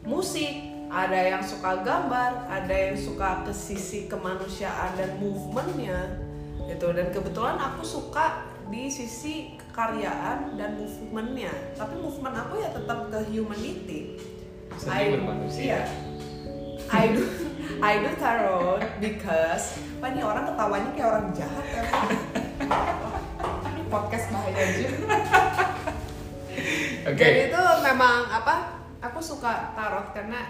musik 0.00 0.72
ada 0.88 1.18
yang 1.18 1.44
suka 1.44 1.84
gambar 1.84 2.48
ada 2.48 2.72
yang 2.72 2.96
suka 2.96 3.44
ke 3.44 3.52
sisi 3.52 4.08
kemanusiaan 4.08 4.96
dan 4.96 5.20
movementnya 5.20 6.08
gitu. 6.72 6.88
Dan 6.96 7.12
kebetulan 7.12 7.60
aku 7.60 7.84
suka 7.84 8.48
di 8.72 8.88
sisi 8.88 9.60
kekaryaan 9.60 10.56
dan 10.56 10.80
movementnya. 10.80 11.52
Tapi 11.76 12.00
movement 12.00 12.32
aku 12.32 12.64
ya 12.64 12.72
tetap 12.72 13.12
ke 13.12 13.18
humanity. 13.28 14.16
Seni 14.80 15.20
bermanusia. 15.20 15.60
iya. 15.60 15.80
I 16.88 17.12
do 17.12 17.28
I 17.84 18.00
do 18.00 18.08
tarot 18.16 18.80
because 19.04 19.76
apa 20.00 20.16
nih 20.16 20.24
orang 20.24 20.48
ketawanya 20.48 20.90
kayak 20.96 21.08
orang 21.12 21.26
jahat 21.36 21.66
ya 21.76 21.84
podcast 23.92 24.26
bahaya 24.34 24.64
juga 24.74 25.06
oke. 27.08 27.18
Jadi 27.18 27.40
itu 27.50 27.62
memang 27.86 28.26
apa 28.30 28.54
aku 29.00 29.22
suka 29.22 29.72
tarot 29.78 30.10
karena 30.10 30.40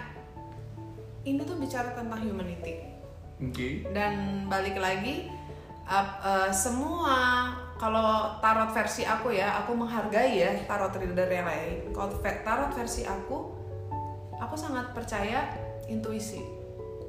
ini 1.27 1.43
tuh 1.43 1.59
bicara 1.59 1.91
tentang 1.91 2.23
humanity. 2.23 2.87
Oke. 3.43 3.85
Dan 3.91 4.47
balik 4.49 4.79
lagi 4.79 5.29
ap- 5.85 6.19
eh, 6.23 6.51
semua 6.55 7.51
kalau 7.77 8.41
tarot 8.41 8.73
versi 8.73 9.05
aku 9.05 9.35
ya 9.35 9.61
aku 9.61 9.77
menghargai 9.77 10.41
ya 10.41 10.51
tarot 10.65 10.95
reader 10.97 11.29
yang 11.29 11.45
lain. 11.45 11.93
Kalau 11.93 12.17
tarot 12.23 12.71
versi 12.73 13.05
aku 13.05 13.53
aku 14.41 14.55
sangat 14.57 14.95
percaya 14.97 15.53
intuisi 15.85 16.41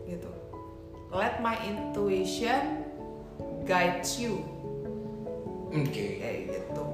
gitu. 0.04 0.28
Let 1.08 1.40
my 1.40 1.56
intuition 1.64 2.84
guides 3.64 4.20
you 4.20 4.57
oke. 5.72 6.04
Kayak 6.20 6.36
gitu. 6.48 6.84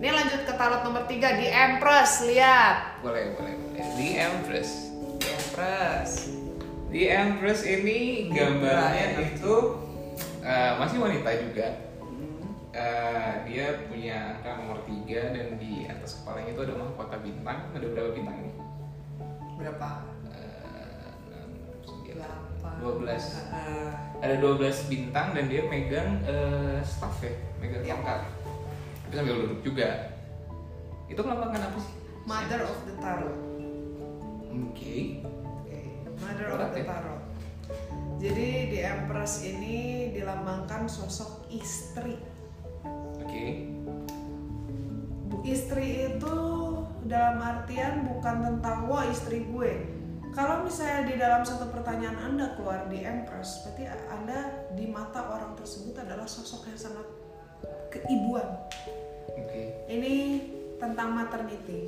Ini 0.00 0.08
lanjut 0.12 0.40
ke 0.44 0.52
tarot 0.52 0.82
nomor 0.84 1.04
3 1.08 1.40
di 1.40 1.46
Empress 1.48 2.24
lihat. 2.28 3.00
Boleh 3.00 3.32
boleh 3.36 3.54
boleh. 3.56 3.84
The 3.96 4.08
empress. 4.20 4.70
Di 5.20 5.28
Empress. 5.32 6.10
The 6.94 7.02
empress 7.10 7.60
ini 7.66 8.30
gambarnya 8.30 9.18
Brian. 9.18 9.32
itu 9.34 9.54
eh, 10.44 10.72
masih 10.78 10.98
wanita 11.00 11.30
juga. 11.40 11.68
Eh, 12.74 13.32
dia 13.48 13.86
punya 13.86 14.36
angka 14.36 14.50
nomor 14.60 14.78
3 14.84 15.34
dan 15.34 15.46
di 15.56 15.86
atas 15.86 16.20
kepalanya 16.20 16.52
itu 16.52 16.62
ada 16.68 16.74
mahkota 16.76 17.16
bintang. 17.22 17.58
Ada 17.72 17.86
berapa 17.86 18.10
bintang 18.12 18.38
nih 18.44 18.54
berapa 19.54 20.13
8 22.18 22.80
12 22.80 23.06
uh, 23.52 23.92
ada 24.20 24.34
12 24.40 24.90
bintang 24.90 25.36
dan 25.36 25.44
dia 25.48 25.62
megang 25.68 26.20
uh, 26.24 26.80
staff 26.84 27.20
ya 27.20 27.32
megang 27.60 27.82
yeah. 27.84 27.96
tongkat 27.96 28.20
tapi 29.04 29.14
sambil 29.20 29.34
duduk 29.44 29.60
juga 29.60 29.88
itu 31.08 31.20
melambangkan 31.20 31.62
apa 31.68 31.78
sih 31.80 31.94
Mother 32.24 32.62
of 32.64 32.78
the 32.88 32.94
Tarot 32.98 33.36
oke 33.36 34.72
okay. 34.72 35.20
okay. 35.64 35.84
Mother 36.24 36.46
of 36.56 36.72
the? 36.72 36.80
Ya? 36.80 36.86
Tarot 36.88 37.22
jadi 38.22 38.48
di 38.72 38.78
Empress 38.80 39.44
ini 39.44 40.08
dilambangkan 40.16 40.88
sosok 40.88 41.48
istri 41.52 42.16
oke 43.20 43.28
okay. 43.28 43.68
istri 45.44 46.16
itu 46.16 46.36
dalam 47.04 47.36
artian 47.44 48.08
bukan 48.08 48.36
tentang 48.40 48.88
wah 48.88 49.04
istri 49.04 49.44
gue 49.44 49.93
kalau 50.34 50.66
misalnya 50.66 51.06
di 51.06 51.14
dalam 51.14 51.46
satu 51.46 51.70
pertanyaan 51.70 52.18
Anda 52.34 52.58
keluar 52.58 52.90
di 52.90 53.06
Empress, 53.06 53.62
berarti 53.62 53.86
Anda 53.86 54.66
di 54.74 54.90
mata 54.90 55.30
orang 55.30 55.54
tersebut 55.54 55.94
adalah 56.02 56.26
sosok 56.26 56.66
yang 56.74 56.78
sangat 56.90 57.06
keibuan. 57.94 58.66
oke 59.30 59.62
Ini 59.86 60.14
tentang 60.82 61.14
maternity. 61.14 61.86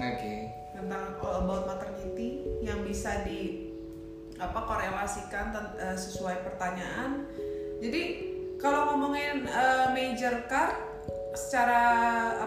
oke 0.00 0.34
tentang 0.76 1.04
all 1.20 1.44
about 1.44 1.64
maternity 1.68 2.40
yang 2.64 2.84
bisa 2.84 3.24
di 3.28 3.68
apa 4.40 4.56
korelasikan 4.64 5.52
eh, 5.76 5.96
sesuai 5.96 6.40
pertanyaan. 6.40 7.28
Jadi 7.84 8.02
kalau 8.56 8.96
ngomongin 8.96 9.44
eh, 9.44 9.86
major 9.92 10.48
card 10.48 10.72
secara 11.36 11.84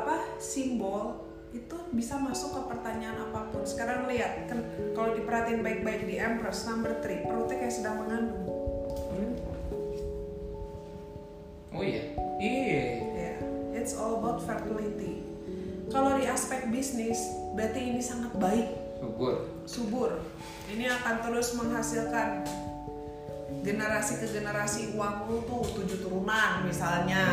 apa 0.02 0.42
simbol 0.42 1.29
itu 1.50 1.78
bisa 1.98 2.22
masuk 2.22 2.54
ke 2.54 2.62
pertanyaan 2.70 3.18
apa 3.30 3.50
pun. 3.50 3.66
Sekarang 3.66 4.06
lihat 4.06 4.46
kan 4.46 4.62
kalau 4.94 5.18
diperhatiin 5.18 5.66
baik-baik 5.66 6.06
di 6.06 6.22
Empress 6.22 6.70
number 6.70 7.02
3 7.02 7.26
perutnya 7.26 7.56
kayak 7.58 7.74
sedang 7.74 8.06
mengandung. 8.06 8.46
oh 11.70 11.86
iya 11.86 12.04
iya 12.42 12.82
Ya, 13.16 13.34
it's 13.78 13.96
all 13.96 14.20
about 14.20 14.44
fertility. 14.44 15.24
Kalau 15.90 16.18
di 16.20 16.28
aspek 16.28 16.68
bisnis 16.70 17.18
berarti 17.58 17.94
ini 17.94 18.02
sangat 18.04 18.36
baik 18.38 18.68
subur 19.00 19.48
subur. 19.64 20.12
Ini 20.70 20.86
akan 21.02 21.16
terus 21.24 21.56
menghasilkan 21.58 22.46
generasi 23.64 24.22
ke 24.22 24.28
generasi 24.30 24.94
uang 24.94 25.30
lu 25.30 25.38
tuh 25.48 25.64
tujuh 25.82 26.04
turunan 26.04 26.68
misalnya. 26.68 27.26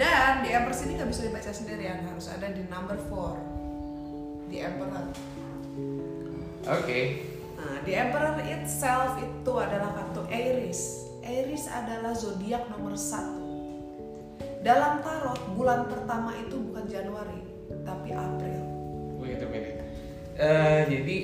Dan 0.00 0.40
di 0.40 0.48
Empress 0.48 0.80
ini 0.88 0.96
nggak 0.96 1.10
bisa 1.12 1.28
dibaca 1.28 1.52
sendirian, 1.52 2.00
harus 2.08 2.32
ada 2.32 2.48
di 2.48 2.64
number 2.72 2.96
4 2.96 4.48
di 4.48 4.56
Emperor. 4.64 5.06
oke 6.64 7.00
Nah, 7.60 7.76
di 7.84 7.92
Emperor 7.92 8.40
itself 8.48 9.20
itu 9.20 9.52
adalah 9.60 9.92
kartu 9.92 10.24
Aries. 10.32 11.04
Aries 11.20 11.68
adalah 11.68 12.16
zodiak 12.16 12.64
nomor 12.72 12.96
satu. 12.96 13.36
Dalam 14.64 15.04
tarot, 15.04 15.36
bulan 15.52 15.84
pertama 15.84 16.32
itu 16.40 16.56
bukan 16.56 16.88
Januari, 16.88 17.44
tapi 17.84 18.16
April. 18.16 18.64
wait 19.20 19.44
a 19.44 19.48
minute 19.52 19.80
Eh, 20.40 20.82
jadi 20.88 21.16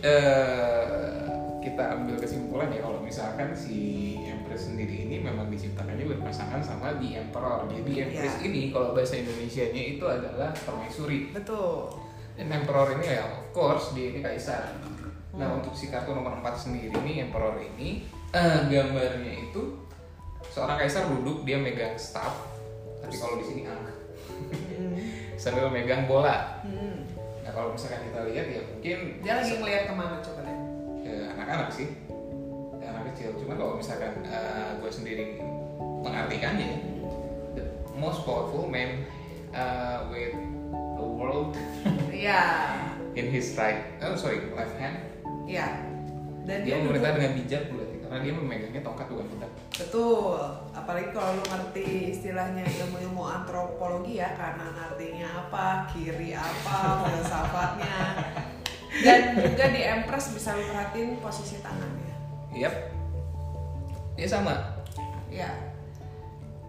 eh, 0.00 1.20
kita 1.60 2.00
ambil 2.00 2.16
kesimpulan 2.16 2.72
ya 2.72 2.80
kalau 2.80 3.04
misalkan 3.04 3.52
si 3.52 4.16
Empress 4.44 4.68
sendiri 4.68 5.08
ini 5.08 5.16
memang 5.18 5.48
diciptakannya 5.48 6.04
berpasangan 6.04 6.60
sama 6.60 7.00
di 7.00 7.16
Emperor. 7.16 7.64
Jadi 7.64 8.04
Empress 8.04 8.36
Iya. 8.36 8.44
ini 8.44 8.60
kalau 8.68 8.92
bahasa 8.92 9.16
Indonesianya 9.16 9.82
itu 9.96 10.04
adalah 10.04 10.52
permaisuri. 10.52 11.32
Betul. 11.32 11.88
dan 12.34 12.50
Emperor 12.50 12.92
ini 12.92 13.06
ya 13.08 13.24
of 13.24 13.54
course 13.54 13.94
dia 13.94 14.10
ini 14.10 14.20
kaisar. 14.20 14.76
Nah 15.32 15.54
untuk 15.54 15.72
si 15.72 15.88
kartu 15.88 16.12
nomor 16.12 16.34
4 16.36 16.50
sendiri 16.52 16.92
ini 16.92 17.24
Emperor 17.24 17.56
ini 17.56 18.04
eh, 18.30 18.58
gambarnya 18.68 19.48
itu 19.48 19.80
seorang 20.50 20.76
kaisar 20.76 21.08
duduk 21.08 21.42
dia 21.42 21.56
megang 21.56 21.94
staff. 21.94 22.44
Tapi 23.00 23.14
kalau 23.16 23.38
di 23.38 23.46
sini 23.46 23.62
angk 23.64 23.86
sambil 25.40 25.70
megang 25.70 26.04
bola. 26.04 26.60
Hmm. 26.60 27.06
nah 27.40 27.52
kalau 27.52 27.72
misalkan 27.72 28.02
kita 28.08 28.20
lihat 28.28 28.46
ya 28.50 28.60
mungkin 28.66 28.98
Dia 29.20 29.32
lagi 29.38 29.52
ngeliat 29.56 29.82
ke 29.86 29.94
mana 29.94 30.16
coba 30.18 30.40
lihat. 30.42 30.60
ke 31.00 31.12
anak-anak 31.30 31.68
sih. 31.70 31.86
anak 31.86 32.03
kecil 33.14 33.30
cuman 33.38 33.54
kalau 33.54 33.72
misalkan 33.78 34.12
gue 34.82 34.90
sendiri 34.90 35.38
mengartikannya 36.02 36.82
the 37.54 37.64
most 37.94 38.26
powerful 38.26 38.66
man 38.66 39.06
uh, 39.54 40.10
with 40.10 40.34
the 40.98 41.06
world 41.06 41.54
Iya, 42.10 42.42
in 43.18 43.30
his 43.30 43.54
right 43.54 43.94
oh 44.02 44.18
sorry 44.18 44.42
left 44.52 44.74
hand 44.76 44.98
iya. 45.46 45.86
Dan 46.44 46.60
dia 46.60 46.76
dia 46.76 46.84
memerintah 46.84 47.16
dengan 47.16 47.32
bijak 47.40 47.62
berarti 47.72 47.96
karena 48.04 48.18
dia 48.20 48.32
memegangnya 48.36 48.82
tongkat 48.84 49.06
bukan 49.08 49.26
pedang 49.32 49.52
Betul. 49.74 50.38
Apalagi 50.70 51.10
kalau 51.10 51.34
lu 51.34 51.44
ngerti 51.50 52.14
istilahnya 52.14 52.62
ilmu-ilmu 52.62 53.26
antropologi 53.26 54.22
ya, 54.22 54.30
kanan 54.38 54.70
artinya 54.70 55.26
apa, 55.42 55.90
kiri 55.90 56.30
apa, 56.30 57.10
filsafatnya. 57.10 58.22
Dan 59.04 59.34
juga 59.34 59.66
di 59.74 59.82
Empress 59.82 60.30
bisa 60.30 60.54
lu 60.54 60.62
perhatiin 60.70 61.18
posisi 61.18 61.58
tangannya. 61.58 62.14
yep 62.54 62.93
dia 64.14 64.28
sama 64.30 64.74
Ya. 65.34 65.50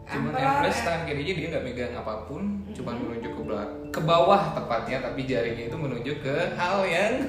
Cuman 0.06 0.34
Emperor, 0.34 0.62
Empress 0.62 0.86
tangan 0.86 1.02
kirinya 1.06 1.34
dia 1.34 1.48
nggak 1.54 1.66
megang 1.66 1.93
apa 1.98 2.14
pun, 2.30 2.62
cuman 2.78 2.93
menunjuk 2.98 3.34
ke 3.34 3.41
belakang, 3.41 3.89
ke 3.89 4.02
bawah 4.06 4.41
tepatnya, 4.54 4.98
tapi 5.02 5.26
jarinya 5.26 5.64
itu 5.66 5.78
menuju 5.78 6.12
ke 6.22 6.36
hal 6.54 6.86
yang 6.86 7.26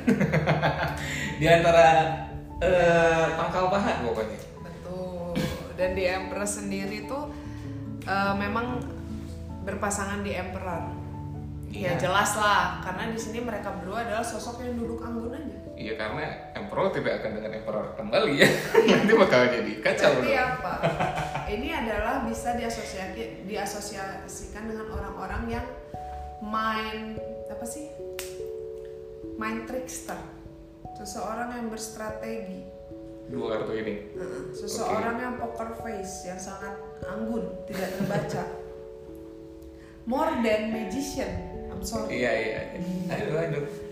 di 1.41 1.47
antara 1.49 1.89
eh, 2.61 3.27
pangkal 3.33 3.73
paha 3.73 4.05
pokoknya. 4.05 4.41
Betul. 4.61 5.41
Dan 5.77 5.97
di 5.97 6.05
Empress 6.05 6.61
sendiri 6.61 7.09
tuh 7.09 7.33
eh, 8.05 8.35
memang 8.37 8.81
berpasangan 9.65 10.21
di 10.21 10.37
Emperor. 10.37 10.93
Ya 11.73 11.93
Iya. 11.97 12.09
jelas 12.09 12.37
lah, 12.41 12.81
karena 12.81 13.13
di 13.13 13.21
sini 13.21 13.45
mereka 13.45 13.73
berdua 13.77 14.09
adalah 14.09 14.25
sosok 14.25 14.65
yang 14.65 14.81
duduk 14.81 15.01
anggun 15.05 15.37
aja. 15.37 15.66
Iya 15.77 15.93
karena 16.01 16.25
Emperor 16.57 16.89
tidak 16.89 17.21
akan 17.21 17.31
dengan 17.37 17.53
Emperor 17.61 17.87
kembali 18.01 18.33
ya, 18.41 18.49
nanti 18.97 19.13
bakal 19.13 19.41
jadi 19.53 19.73
kacau 19.85 20.25
dong. 20.25 20.25
apa? 20.25 20.73
Ini 21.53 21.69
adalah 21.85 22.25
bisa 22.25 22.57
diasosiasi 22.57 23.45
diasosiasikan 23.45 24.73
dengan 24.73 24.89
orang-orang 24.89 25.61
yang 25.61 25.67
main 26.41 27.21
apa 27.53 27.67
sih? 27.69 27.93
Main 29.37 29.69
trickster. 29.69 30.17
Seseorang 30.97 31.61
yang 31.61 31.69
berstrategi. 31.69 32.65
Dua 33.29 33.61
kartu 33.61 33.77
ini. 33.77 33.95
Seseorang 34.57 35.21
yang 35.21 35.35
poker 35.37 35.77
face 35.85 36.25
yang 36.25 36.41
sangat 36.41 36.73
anggun, 37.05 37.53
tidak 37.69 38.01
terbaca. 38.01 38.43
More 40.09 40.41
than 40.41 40.73
magician. 40.73 41.29
I'm 41.69 41.85
sorry. 41.85 42.25
Iya 42.25 42.33
iya. 42.33 42.61
Aduh 43.13 43.37
aduh. 43.37 43.86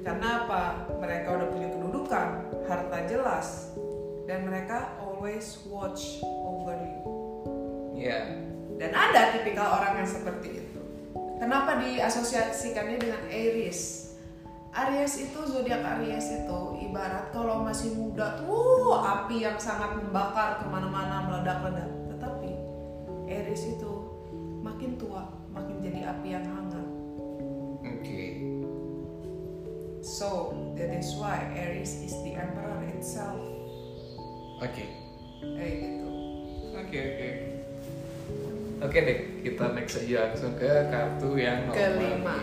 Karena 0.00 0.44
apa? 0.44 0.62
Mereka 0.96 1.28
udah 1.28 1.48
punya 1.52 1.68
kedudukan, 1.68 2.28
harta 2.64 2.98
jelas, 3.04 3.76
dan 4.24 4.48
mereka 4.48 4.96
always 5.02 5.60
watch 5.68 6.24
over 6.24 6.76
you. 6.80 7.00
Iya. 8.00 8.20
Dan 8.80 8.96
ada 8.96 9.36
tipikal 9.36 9.76
orang 9.76 10.00
yang 10.00 10.08
seperti 10.08 10.64
itu. 10.64 10.80
Kenapa 11.36 11.76
diasosiasikannya 11.80 12.96
dengan 12.96 13.22
Aries? 13.28 14.12
Aries 14.72 15.20
itu 15.20 15.40
zodiak 15.44 15.84
Aries 15.84 16.30
itu 16.32 16.60
ibarat 16.88 17.28
kalau 17.34 17.60
masih 17.60 17.92
muda 17.98 18.40
tuh 18.40 18.96
api 18.96 19.44
yang 19.44 19.60
sangat 19.60 20.00
membakar 20.00 20.62
ke 20.62 20.66
mana-mana 20.68 21.28
meledak-ledak. 21.28 21.90
Tetapi 22.16 22.50
Aries 23.28 23.76
itu 23.76 23.92
makin 24.64 24.96
tua 24.96 25.28
makin 25.52 25.76
jadi 25.84 26.00
api 26.16 26.28
yang 26.32 26.46
hangat. 26.46 26.86
Oke. 27.84 28.49
So 30.10 30.58
that 30.74 30.90
is 30.90 31.14
why 31.14 31.38
Aries 31.54 32.02
is 32.02 32.10
the 32.26 32.34
emperor 32.34 32.82
itself. 32.98 33.38
Oke. 34.58 34.82
Kayak 35.38 35.74
gitu. 35.86 36.10
Oke 36.74 36.98
oke. 36.98 37.30
Oke 38.80 38.98
deh, 39.06 39.18
kita 39.46 39.70
next 39.70 40.02
aja 40.02 40.34
langsung 40.34 40.58
ke 40.58 40.66
kartu 40.90 41.30
yang 41.38 41.70
nomor 41.70 41.78
Kelima. 41.78 42.10
lima. 42.10 42.36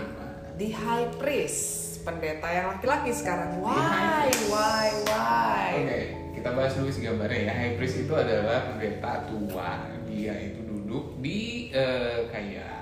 The 0.56 0.70
High 0.72 1.12
Priest, 1.20 1.62
pendeta 2.08 2.48
yang 2.48 2.72
laki-laki 2.72 3.12
sekarang. 3.12 3.60
Why? 3.60 4.32
Why? 4.48 4.88
Why? 5.04 5.68
Oke, 5.84 6.02
kita 6.40 6.50
bahas 6.56 6.72
dulu 6.80 6.88
sih 6.88 7.04
gambarnya 7.04 7.52
ya. 7.52 7.54
High 7.54 7.76
priest 7.76 8.00
itu 8.00 8.14
adalah 8.16 8.64
pendeta 8.72 9.28
tua. 9.28 9.92
Dia 10.08 10.34
itu 10.40 10.62
duduk 10.64 11.20
di 11.20 11.68
eh, 11.76 12.32
kayak 12.32 12.64
ya? 12.64 12.77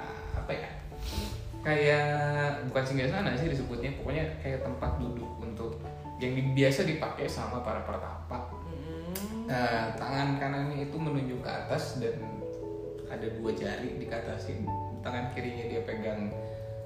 Kayak 1.66 2.70
bukan 2.70 2.84
singgah 2.86 3.09
sana 3.09 3.34
sih 3.34 3.49
disebutnya. 3.49 3.89
Pokoknya 3.97 4.38
kayak 4.39 4.61
tempat 4.61 5.01
duduk 5.01 5.32
untuk 5.41 5.82
yang 6.22 6.38
di- 6.38 6.53
biasa 6.53 6.86
dipakai 6.86 7.26
sama 7.26 7.66
para 7.66 7.82
pertapa. 7.84 8.53
Mm, 8.70 9.49
Nah, 9.49 9.93
tangan 9.97 10.38
kanannya 10.38 10.89
itu 10.89 10.97
menunjuk 10.97 11.41
ke 11.41 11.49
atas 11.49 11.97
dan 12.01 12.18
ada 13.09 13.28
dua 13.41 13.51
jari 13.53 13.97
dikatasin. 13.97 14.66
Tangan 15.01 15.34
kirinya 15.34 15.66
dia 15.70 15.82
pegang 15.86 16.34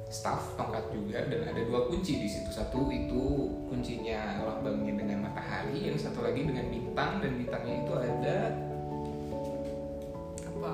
staff 0.09 0.57
tongkat 0.57 0.89
juga 0.89 1.21
dan 1.29 1.45
ada 1.45 1.61
dua 1.63 1.85
kunci 1.87 2.19
di 2.19 2.27
situ. 2.27 2.49
Satu 2.49 2.89
itu 2.89 3.53
kuncinya 3.69 4.41
lambangnya 4.41 4.97
dengan 4.97 5.29
matahari, 5.29 5.87
yang 5.87 5.95
satu 5.95 6.25
lagi 6.25 6.43
dengan 6.43 6.65
bintang 6.67 7.21
dan 7.21 7.31
bintangnya 7.37 7.75
itu 7.85 7.93
ada 7.93 8.37
apa? 10.49 10.71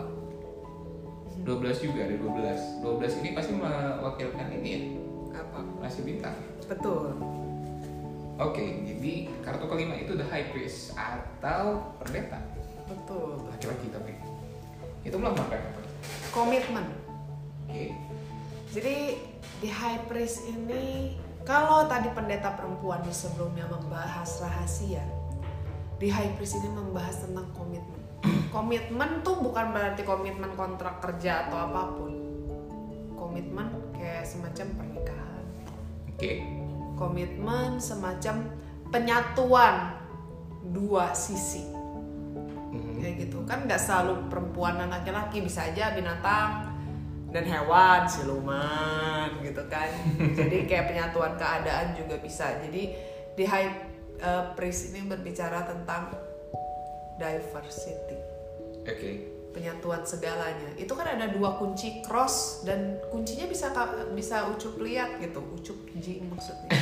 12 1.46 1.86
juga 1.86 2.00
ada 2.10 2.16
12. 2.18 2.82
12 2.82 3.22
ini 3.22 3.30
pasti 3.38 3.52
mewakilkan 3.54 4.48
ini 4.50 4.70
ya, 4.74 4.82
Apa? 5.46 5.62
rasi 5.80 6.02
bintang. 6.02 6.34
Betul. 6.66 7.14
Oke, 8.36 8.66
jadi 8.84 9.32
kartu 9.46 9.70
kelima 9.70 9.96
itu 9.96 10.18
the 10.18 10.26
high 10.28 10.52
priest 10.52 10.91
atau 10.98 11.96
pendeta 12.04 12.41
Betul. 12.84 13.39
laki-laki 13.48 13.88
tapi 13.93 14.12
itu 15.06 15.16
melambangkan 15.16 15.62
apa? 15.62 15.82
Komitmen. 16.34 16.86
Oke. 17.70 17.93
Jadi 18.76 18.96
di 19.64 19.70
High 19.72 20.10
Priest 20.12 20.43
ini 20.52 21.16
kalau 21.48 21.86
tadi 21.86 22.10
pendeta 22.12 22.58
perempuan 22.58 23.00
di 23.06 23.14
sebelumnya 23.14 23.70
membahas 23.70 24.41
rahasia, 24.41 25.06
di 26.02 26.10
High 26.10 26.36
Priest 26.36 26.60
ini 26.60 26.70
membahas 26.74 27.24
tentang 27.24 27.48
komitmen. 27.56 28.05
Komitmen 28.50 29.22
tuh 29.22 29.39
bukan 29.39 29.72
berarti 29.72 30.02
komitmen 30.04 30.52
kontrak 30.58 31.02
kerja 31.02 31.48
atau 31.50 31.58
apa 31.70 31.82
pun. 31.96 32.12
Komitmen 33.16 33.68
kayak 33.96 34.26
semacam 34.26 34.68
pernikahan. 34.78 35.43
Oke. 36.12 36.34
Komitmen 36.96 37.78
semacam 37.82 38.36
penyatuan 38.89 40.00
dua 40.72 41.14
sisi 41.14 41.76
Mhm. 42.76 43.00
kayak 43.00 43.16
gitu 43.28 43.39
kan 43.48 43.64
nggak 43.64 43.80
selalu 43.80 44.28
perempuan 44.28 44.76
dan 44.76 44.91
laki-laki 44.91 45.39
bisa 45.39 45.64
aja 45.72 45.96
binatang 45.96 46.76
dan 47.32 47.43
hewan 47.48 48.04
siluman 48.08 49.30
gitu 49.39 49.64
kan 49.72 49.88
jadi 50.39 50.68
kayak 50.68 50.86
penyatuan 50.91 51.39
keadaan 51.39 51.96
juga 51.96 52.20
bisa 52.20 52.60
jadi 52.68 52.84
di 53.36 53.43
high 53.48 53.72
uh, 54.20 54.52
priest 54.56 54.91
ini 54.91 55.08
berbicara 55.08 55.64
tentang 55.64 56.12
diversity 57.16 58.20
Oke. 58.86 59.11
penyatuan 59.55 60.03
segalanya 60.03 60.67
itu 60.75 60.91
kan 60.91 61.15
ada 61.15 61.31
dua 61.31 61.55
kunci 61.55 62.03
cross 62.03 62.67
dan 62.67 62.99
kuncinya 63.07 63.47
bisa 63.47 63.71
bisa 64.11 64.51
ucup 64.51 64.75
lihat 64.83 65.15
gitu 65.23 65.39
ucup 65.39 65.79
jing 65.95 66.27
maksudnya 66.27 66.69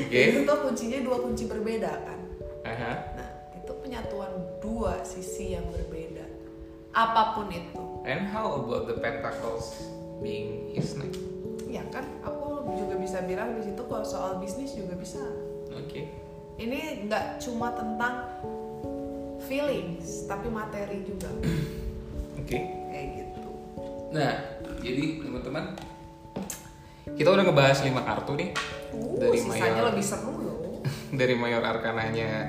Oke. 0.00 0.20
itu 0.32 0.38
tuh 0.48 0.58
kuncinya 0.64 0.98
dua 1.04 1.20
kunci 1.20 1.44
berbeda 1.44 1.92
kan 2.08 2.24
Aha. 2.64 2.92
Nah, 3.12 3.30
itu 3.52 3.72
penyatuan 3.84 4.32
dua 4.64 5.04
sisi 5.04 5.52
yang 5.52 5.68
berbeda. 5.68 6.24
Apa 6.96 7.36
pun 7.36 7.52
itu. 7.52 7.76
And 8.08 8.24
how 8.24 8.56
about 8.56 8.88
the 8.88 8.96
pentacles 8.96 9.84
being 10.24 10.72
his 10.72 10.96
knight? 10.96 11.12
Ya 11.68 11.84
kan, 11.92 12.08
aku 12.24 12.72
juga 12.72 12.96
bisa 12.96 13.20
bilang 13.28 13.60
di 13.60 13.68
situ 13.68 13.82
kalau 13.84 14.00
soal 14.00 14.40
bisnis 14.40 14.72
juga 14.72 14.96
bisa. 14.96 15.20
Oke. 15.76 16.08
Ini 16.56 17.04
nggak 17.04 17.44
cuma 17.44 17.76
tentang 17.76 18.32
feelings, 19.44 20.24
tapi 20.24 20.48
materi 20.48 21.04
juga. 21.04 21.28
Oke. 22.36 22.58
Kayak 22.90 23.06
gitu. 23.20 23.50
Nah, 24.10 24.32
jadi 24.80 25.04
teman-teman 25.20 25.64
kita 27.14 27.28
udah 27.30 27.44
ngebahas 27.44 27.78
lima 27.84 28.02
kartu 28.02 28.32
nih 28.34 28.50
Uh, 28.94 29.18
Dari 29.18 29.38
sisanya 29.42 29.82
mayor. 29.82 29.86
lebih 29.90 30.04
seru 30.06 30.34
loh. 30.38 30.58
dari 31.18 31.34
mayor 31.34 31.66
arkananya 31.66 32.46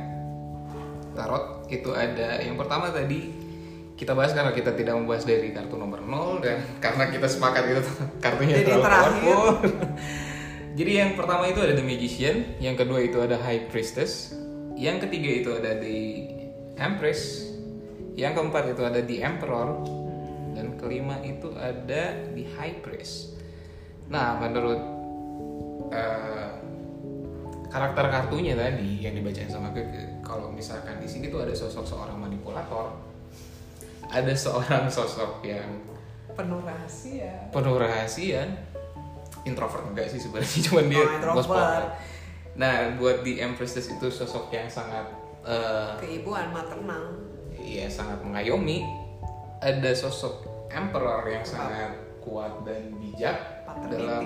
tarot 1.17 1.65
itu 1.73 1.89
ada 1.89 2.37
yang 2.37 2.53
pertama 2.53 2.93
tadi 2.93 3.33
kita 3.97 4.13
bahas 4.13 4.35
karena 4.37 4.53
kita 4.53 4.77
tidak 4.77 4.93
membahas 4.93 5.25
dari 5.25 5.49
kartu 5.55 5.73
nomor 5.73 6.05
0 6.05 6.45
dan 6.45 6.61
karena 6.85 7.09
kita 7.09 7.25
sepakat 7.25 7.65
itu 7.65 7.81
kartunya 8.23 8.61
Jadi 8.61 8.69
terlalu 8.69 8.83
terakhir. 8.85 9.37
Jadi 10.75 10.91
yang 10.91 11.11
pertama 11.15 11.47
itu 11.47 11.59
ada 11.63 11.73
The 11.73 11.85
Magician, 11.87 12.59
yang 12.59 12.75
kedua 12.75 12.99
itu 12.99 13.17
ada 13.23 13.39
High 13.39 13.71
Priestess, 13.71 14.35
yang 14.75 14.99
ketiga 14.99 15.29
itu 15.31 15.49
ada 15.55 15.79
The 15.79 15.97
Empress, 16.75 17.47
yang 18.13 18.33
keempat 18.33 18.71
itu 18.71 18.81
ada 18.81 18.99
The 18.99 19.17
Emperor, 19.21 19.83
dan 20.53 20.75
kelima 20.75 21.19
itu 21.19 21.51
ada 21.53 22.03
The 22.31 22.43
High 22.53 22.79
Priest. 22.79 23.35
Nah, 24.07 24.37
menurut 24.37 24.79
eh, 25.89 26.49
karakter 27.67 28.05
kartunya 28.07 28.55
tadi 28.55 29.01
yang 29.01 29.13
dibacain 29.13 29.47
sama 29.47 29.71
Keke, 29.71 30.21
kalau 30.21 30.47
misalkan 30.47 30.97
di 30.97 31.07
sini 31.07 31.27
tuh 31.27 31.43
ada 31.43 31.51
sosok 31.51 31.83
seorang 31.83 32.15
manipulator, 32.17 32.95
ada 34.05 34.33
seorang 34.33 34.87
sosok 34.87 35.41
yang 35.41 35.67
Penuh 36.35 36.59
rahasia. 36.59 37.47
penuh 37.47 37.79
rahasia 37.79 38.43
introvert 39.47 39.87
enggak 39.87 40.11
sih 40.11 40.19
sebenarnya 40.19 40.59
cuman 40.67 40.85
dia 40.85 40.99
Oh, 40.99 41.15
introvert. 41.15 41.87
nah 42.53 42.91
buat 42.99 43.23
di 43.23 43.39
Empresses 43.39 43.87
itu 43.87 44.07
sosok 44.09 44.51
yang 44.51 44.67
sangat 44.67 45.07
eh, 45.45 45.91
Keibuan 46.01 46.51
maternal. 46.51 47.21
ya 47.61 47.87
sangat 47.89 48.21
mengayomi. 48.21 48.85
Ada 49.63 49.95
sosok 49.95 50.67
emperor 50.69 51.25
yang 51.25 51.45
sangat 51.47 51.95
kuat 52.21 52.65
dan 52.67 52.93
bijak 52.99 53.65
Paternity. 53.65 53.93
dalam 53.95 54.25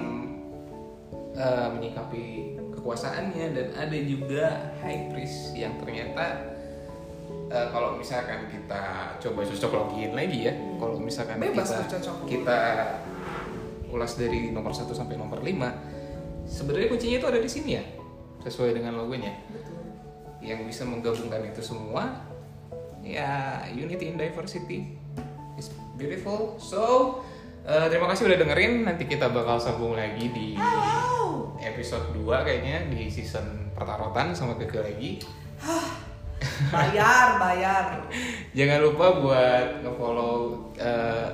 eh, 1.36 1.68
menyikapi 1.76 2.24
kekuasaannya. 2.76 3.46
Dan 3.54 3.68
ada 3.76 3.98
juga 4.00 4.76
high 4.82 5.12
priest 5.14 5.54
yang 5.56 5.78
ternyata 5.80 6.56
eh, 7.50 7.68
kalau 7.70 7.98
misalkan 7.98 8.48
kita 8.50 9.16
coba 9.20 9.40
cocok 9.46 9.72
login 9.74 10.12
lagi 10.14 10.50
ya 10.50 10.54
kalau 10.78 10.96
misalkan 11.02 11.38
Bebas 11.42 11.70
kita 11.70 11.98
kita 12.30 12.60
ulas 13.90 14.14
dari 14.16 14.54
nomor 14.54 14.70
1 14.70 14.86
sampai 14.94 15.18
nomor 15.18 15.42
5 15.42 16.46
sebenarnya 16.46 16.88
kuncinya 16.94 17.18
itu 17.18 17.28
ada 17.28 17.40
di 17.42 17.50
sini 17.50 17.72
ya 17.74 17.84
sesuai 18.46 18.78
dengan 18.78 19.02
logonya 19.02 19.34
yang 20.40 20.64
bisa 20.64 20.88
menggabungkan 20.88 21.44
itu 21.48 21.60
semua 21.60 22.24
ya 23.04 23.64
unity 23.72 24.12
in 24.12 24.18
diversity. 24.20 24.96
Is 25.60 25.72
beautiful. 26.00 26.56
So 26.60 26.82
eh, 27.68 27.88
terima 27.92 28.08
kasih 28.12 28.32
udah 28.32 28.40
dengerin. 28.40 28.88
Nanti 28.88 29.08
kita 29.08 29.28
bakal 29.32 29.60
sambung 29.60 30.00
lagi 30.00 30.32
di 30.32 30.56
episode 31.60 32.16
2 32.16 32.46
kayaknya 32.48 32.88
di 32.88 33.12
season 33.12 33.72
pertarotan 33.76 34.32
sama 34.32 34.56
Keke 34.56 34.80
lagi. 34.80 35.20
Bayar, 36.72 37.36
bayar. 37.36 38.00
jangan 38.58 38.80
lupa 38.80 39.06
buat 39.20 39.84
nge-follow 39.84 40.36
eh, 40.80 41.28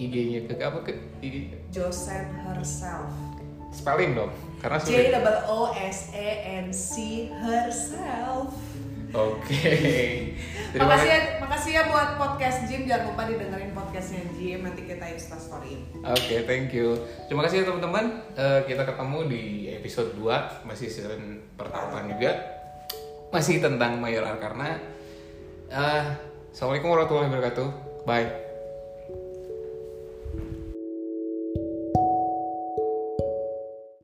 IG-nya 0.00 0.48
Keke 0.48 0.64
apa 0.64 0.78
ke 0.88 0.92
IG 1.20 1.52
Josen 1.68 2.32
herself. 2.48 3.12
spelling 3.68 4.16
dong 4.16 4.32
karena 4.58 4.78
J 4.82 5.14
double 5.14 5.40
O 5.46 5.70
S 5.74 6.10
E 6.14 6.30
N 6.62 6.68
C 6.74 6.92
herself. 7.30 8.52
oke 9.08 9.48
terima 10.76 10.84
Makasih 10.84 11.08
kasih 11.08 11.08
ya, 11.08 11.20
makasih 11.40 11.70
ya 11.72 11.82
buat 11.88 12.10
podcast 12.20 12.58
Jim. 12.68 12.84
Jangan 12.84 13.08
lupa 13.08 13.24
didengerin 13.24 13.72
podcastnya 13.72 14.20
Jim. 14.36 14.60
Nanti 14.68 14.84
kita 14.84 15.00
insta 15.08 15.40
story. 15.40 15.80
Oke, 16.04 16.44
thank 16.44 16.76
you. 16.76 16.92
Terima 17.24 17.40
kasih 17.48 17.64
ya 17.64 17.72
teman-teman. 17.72 18.20
Eh, 18.36 18.60
kita 18.68 18.84
ketemu 18.84 19.18
di 19.32 19.42
episode 19.72 20.12
2 20.12 20.68
masih 20.68 20.92
season 20.92 21.40
pertama 21.56 22.04
juga. 22.04 22.36
Masih 23.32 23.64
tentang 23.64 23.96
Mayor 23.96 24.28
Arkarna. 24.28 24.76
Eh, 25.72 26.04
Assalamualaikum 26.52 26.92
warahmatullahi 26.92 27.28
wabarakatuh. 27.32 27.68
Bye. 28.04 28.47